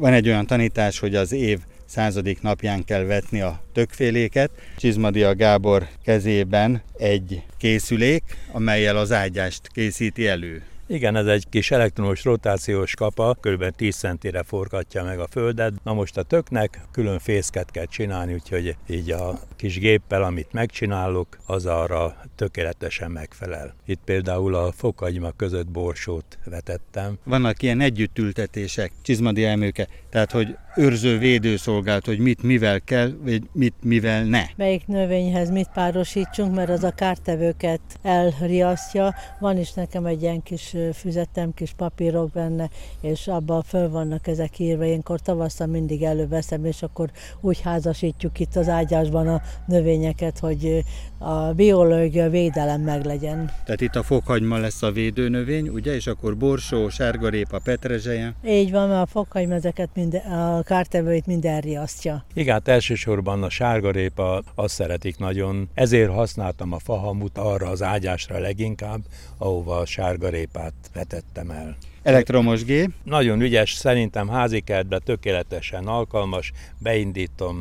Van 0.00 0.12
egy 0.12 0.28
olyan 0.28 0.46
tanítás, 0.46 0.98
hogy 0.98 1.14
az 1.14 1.32
év 1.32 1.58
századik 1.86 2.42
napján 2.42 2.84
kell 2.84 3.02
vetni 3.02 3.40
a 3.40 3.62
tökféléket. 3.72 4.50
Csizmadia 4.76 5.34
Gábor 5.34 5.86
kezében 6.04 6.82
egy 6.98 7.42
készülék, 7.58 8.22
amelyel 8.52 8.96
az 8.96 9.12
ágyást 9.12 9.68
készíti 9.72 10.26
elő. 10.26 10.62
Igen, 10.92 11.16
ez 11.16 11.26
egy 11.26 11.48
kis 11.48 11.70
elektromos 11.70 12.24
rotációs 12.24 12.94
kapa, 12.94 13.36
kb. 13.40 13.70
10 13.76 13.96
centire 13.96 14.42
forgatja 14.42 15.04
meg 15.04 15.18
a 15.18 15.26
földet. 15.30 15.72
Na 15.84 15.92
most 15.92 16.16
a 16.16 16.22
töknek 16.22 16.80
külön 16.92 17.18
fészket 17.18 17.70
kell 17.70 17.84
csinálni, 17.84 18.32
úgyhogy 18.34 18.76
így 18.88 19.10
a 19.10 19.38
kis 19.56 19.78
géppel, 19.78 20.22
amit 20.22 20.52
megcsinálok, 20.52 21.38
az 21.46 21.66
arra 21.66 22.16
tökéletesen 22.36 23.10
megfelel. 23.10 23.74
Itt 23.86 24.00
például 24.04 24.54
a 24.54 24.72
fokagyma 24.72 25.30
között 25.30 25.66
borsót 25.66 26.38
vetettem. 26.44 27.18
Vannak 27.24 27.62
ilyen 27.62 27.80
együttültetések, 27.80 28.92
Csizmadia 29.02 29.48
emőke, 29.48 29.88
tehát 30.10 30.30
hogy 30.30 30.56
őrző 30.76 31.18
védőszolgált, 31.18 32.06
hogy 32.06 32.18
mit 32.18 32.42
mivel 32.42 32.80
kell, 32.80 33.12
vagy 33.22 33.42
mit 33.52 33.74
mivel 33.82 34.24
ne. 34.24 34.42
Melyik 34.56 34.86
növényhez 34.86 35.50
mit 35.50 35.68
párosítsunk, 35.74 36.54
mert 36.54 36.70
az 36.70 36.84
a 36.84 36.90
kártevőket 36.90 37.80
elriasztja. 38.02 39.14
Van 39.38 39.58
is 39.58 39.72
nekem 39.72 40.06
egy 40.06 40.22
ilyen 40.22 40.42
kis 40.42 40.74
füzetem, 40.92 41.54
kis 41.54 41.72
papírok 41.76 42.30
benne, 42.30 42.70
és 43.00 43.28
abban 43.28 43.62
föl 43.62 43.90
vannak 43.90 44.26
ezek 44.26 44.58
írva. 44.58 44.84
Énkor 44.84 45.20
tavasszal 45.20 45.66
mindig 45.66 46.02
előveszem, 46.02 46.64
és 46.64 46.82
akkor 46.82 47.10
úgy 47.40 47.60
házasítjuk 47.60 48.38
itt 48.38 48.56
az 48.56 48.68
ágyásban 48.68 49.28
a 49.28 49.42
növényeket, 49.66 50.38
hogy 50.38 50.84
a 51.18 51.52
biológia 51.52 52.30
védelem 52.30 52.80
meglegyen. 52.80 53.50
Tehát 53.64 53.80
itt 53.80 53.96
a 53.96 54.02
fokhagyma 54.02 54.58
lesz 54.58 54.82
a 54.82 54.92
védőnövény, 54.92 55.68
ugye, 55.68 55.94
és 55.94 56.06
akkor 56.06 56.36
borsó, 56.36 56.88
sárgarépa, 56.88 57.58
petrezselye. 57.58 58.34
Így 58.46 58.70
van, 58.70 58.88
mert 58.88 59.02
a 59.02 59.06
fokhagymezeket, 59.06 59.88
minden, 59.94 60.20
a 60.20 60.62
kártevőit 60.62 61.26
minden 61.26 61.60
riasztja. 61.60 62.24
Igen, 62.34 62.52
hát 62.52 62.68
elsősorban 62.68 63.42
a 63.42 63.50
sárgarépa 63.50 64.42
azt 64.54 64.74
szeretik 64.74 65.18
nagyon, 65.18 65.68
ezért 65.74 66.10
használtam 66.10 66.72
a 66.72 66.78
fahamut 66.78 67.38
arra 67.38 67.68
az 67.68 67.82
ágyásra 67.82 68.38
leginkább, 68.38 69.00
ahova 69.38 69.76
a 69.76 69.86
sárgarépát 69.86 70.69
vetettem 70.92 71.50
el. 71.50 71.76
Elektromos 72.02 72.64
gép, 72.64 72.90
Nagyon 73.04 73.40
ügyes, 73.40 73.72
szerintem 73.72 74.28
házikertbe 74.28 74.98
tökéletesen 74.98 75.86
alkalmas, 75.86 76.52
beindítom. 76.78 77.60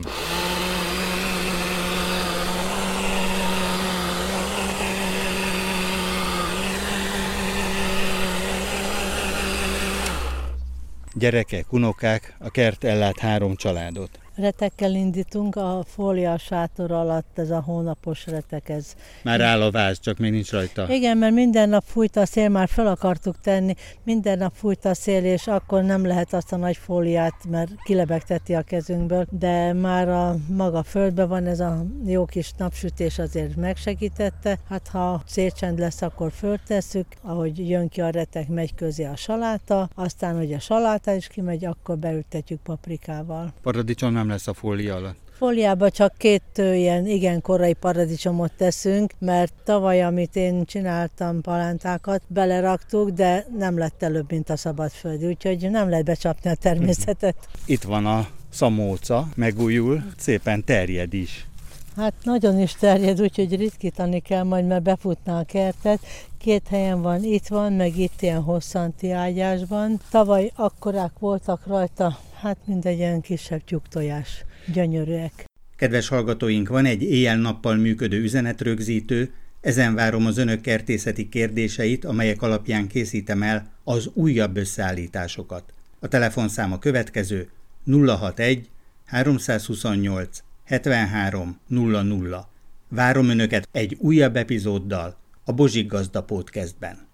gyerekek, 11.19 11.73
unokák, 11.73 12.35
a 12.39 12.49
kert 12.49 12.83
ellát 12.83 13.19
három 13.19 13.55
családot. 13.55 14.19
Retekkel 14.39 14.93
indítunk, 14.93 15.55
a 15.55 15.83
fólia 15.87 16.37
sátor 16.37 16.91
alatt 16.91 17.39
ez 17.39 17.49
a 17.49 17.61
hónapos 17.61 18.25
retek, 18.25 18.69
ez 18.69 18.95
Már 19.23 19.41
áll 19.41 19.61
a 19.61 19.71
váz, 19.71 19.99
csak 19.99 20.17
még 20.17 20.31
nincs 20.31 20.51
rajta. 20.51 20.93
Igen, 20.93 21.17
mert 21.17 21.33
minden 21.33 21.69
nap 21.69 21.83
fújt 21.85 22.15
a 22.15 22.25
szél, 22.25 22.49
már 22.49 22.67
fel 22.67 22.87
akartuk 22.87 23.41
tenni, 23.41 23.73
minden 24.03 24.37
nap 24.37 24.53
fújt 24.55 24.85
a 24.85 24.93
szél, 24.93 25.23
és 25.23 25.47
akkor 25.47 25.83
nem 25.83 26.05
lehet 26.05 26.33
azt 26.33 26.51
a 26.51 26.55
nagy 26.55 26.77
fóliát, 26.77 27.35
mert 27.49 27.71
kilebegteti 27.83 28.55
a 28.55 28.61
kezünkből, 28.61 29.25
de 29.29 29.73
már 29.73 30.09
a 30.09 30.35
maga 30.47 30.83
földben 30.83 31.27
van 31.27 31.45
ez 31.45 31.59
a 31.59 31.85
jó 32.05 32.25
kis 32.25 32.51
napsütés 32.57 33.19
azért 33.19 33.55
megsegítette. 33.55 34.59
Hát 34.69 34.87
ha 34.87 35.23
szélcsend 35.25 35.79
lesz, 35.79 36.01
akkor 36.01 36.31
föltesszük, 36.31 37.05
ahogy 37.21 37.69
jön 37.69 37.89
ki 37.89 38.01
a 38.01 38.09
retek, 38.09 38.47
megy 38.47 38.75
közé 38.75 39.03
a 39.03 39.15
saláta, 39.15 39.89
aztán, 39.95 40.37
hogy 40.37 40.53
a 40.53 40.59
saláta 40.59 41.13
is 41.13 41.27
kimegy, 41.27 41.65
akkor 41.65 41.97
beültetjük 41.97 42.59
paprikával. 42.61 43.53
Paradicsom 43.61 44.13
nem 44.13 44.28
lesz 44.29 44.47
a 44.47 44.53
fólia 44.53 44.95
alatt. 44.95 45.17
Fóliába 45.39 45.89
csak 45.89 46.13
két 46.17 46.43
ilyen 46.55 47.07
igen 47.07 47.41
korai 47.41 47.73
paradicsomot 47.73 48.51
teszünk, 48.57 49.13
mert 49.19 49.53
tavaly, 49.63 50.03
amit 50.03 50.35
én 50.35 50.65
csináltam 50.65 51.41
palántákat, 51.41 52.21
beleraktuk, 52.27 53.09
de 53.09 53.45
nem 53.57 53.77
lett 53.77 54.03
előbb, 54.03 54.31
mint 54.31 54.49
a 54.49 54.57
szabadföldi, 54.57 55.25
úgyhogy 55.25 55.69
nem 55.69 55.89
lehet 55.89 56.05
becsapni 56.05 56.49
a 56.49 56.55
természetet. 56.55 57.35
Itt 57.65 57.83
van 57.83 58.05
a 58.05 58.27
szamóca, 58.49 59.27
megújul, 59.35 60.03
szépen 60.17 60.63
terjed 60.63 61.13
is. 61.13 61.47
Hát 61.95 62.13
nagyon 62.23 62.59
is 62.59 62.73
terjed, 62.73 63.21
úgyhogy 63.21 63.55
ritkítani 63.55 64.19
kell 64.19 64.43
majd, 64.43 64.67
mert 64.67 64.83
befutná 64.83 65.39
a 65.39 65.43
kertet. 65.43 65.99
Két 66.37 66.67
helyen 66.67 67.01
van, 67.01 67.23
itt 67.23 67.47
van, 67.47 67.73
meg 67.73 67.97
itt 67.97 68.21
ilyen 68.21 68.41
hosszanti 68.41 69.11
ágyásban. 69.11 70.01
Tavaly 70.09 70.51
akkorák 70.55 71.11
voltak 71.19 71.65
rajta, 71.67 72.19
hát 72.41 72.57
mindegy 72.65 72.97
ilyen 72.97 73.21
kisebb 73.21 73.63
tyúktojás. 73.63 74.45
Gyönyörűek. 74.73 75.45
Kedves 75.75 76.07
hallgatóink, 76.07 76.67
van 76.67 76.85
egy 76.85 77.03
éjjel-nappal 77.03 77.75
működő 77.75 78.21
üzenetrögzítő, 78.21 79.33
ezen 79.61 79.95
várom 79.95 80.25
az 80.25 80.37
önök 80.37 80.61
kertészeti 80.61 81.29
kérdéseit, 81.29 82.05
amelyek 82.05 82.41
alapján 82.41 82.87
készítem 82.87 83.43
el 83.43 83.71
az 83.83 84.09
újabb 84.13 84.57
összeállításokat. 84.57 85.73
A 85.99 86.07
telefonszám 86.07 86.71
a 86.71 86.79
következő 86.79 87.49
061 87.85 88.69
328 89.05 90.43
73 90.65 91.59
00. 91.67 92.49
Várom 92.89 93.29
önöket 93.29 93.67
egy 93.71 93.97
újabb 93.99 94.35
epizóddal 94.35 95.17
a 95.43 95.51
Bozsik 95.51 95.87
Gazda 95.87 96.23
Podcastben. 96.23 97.08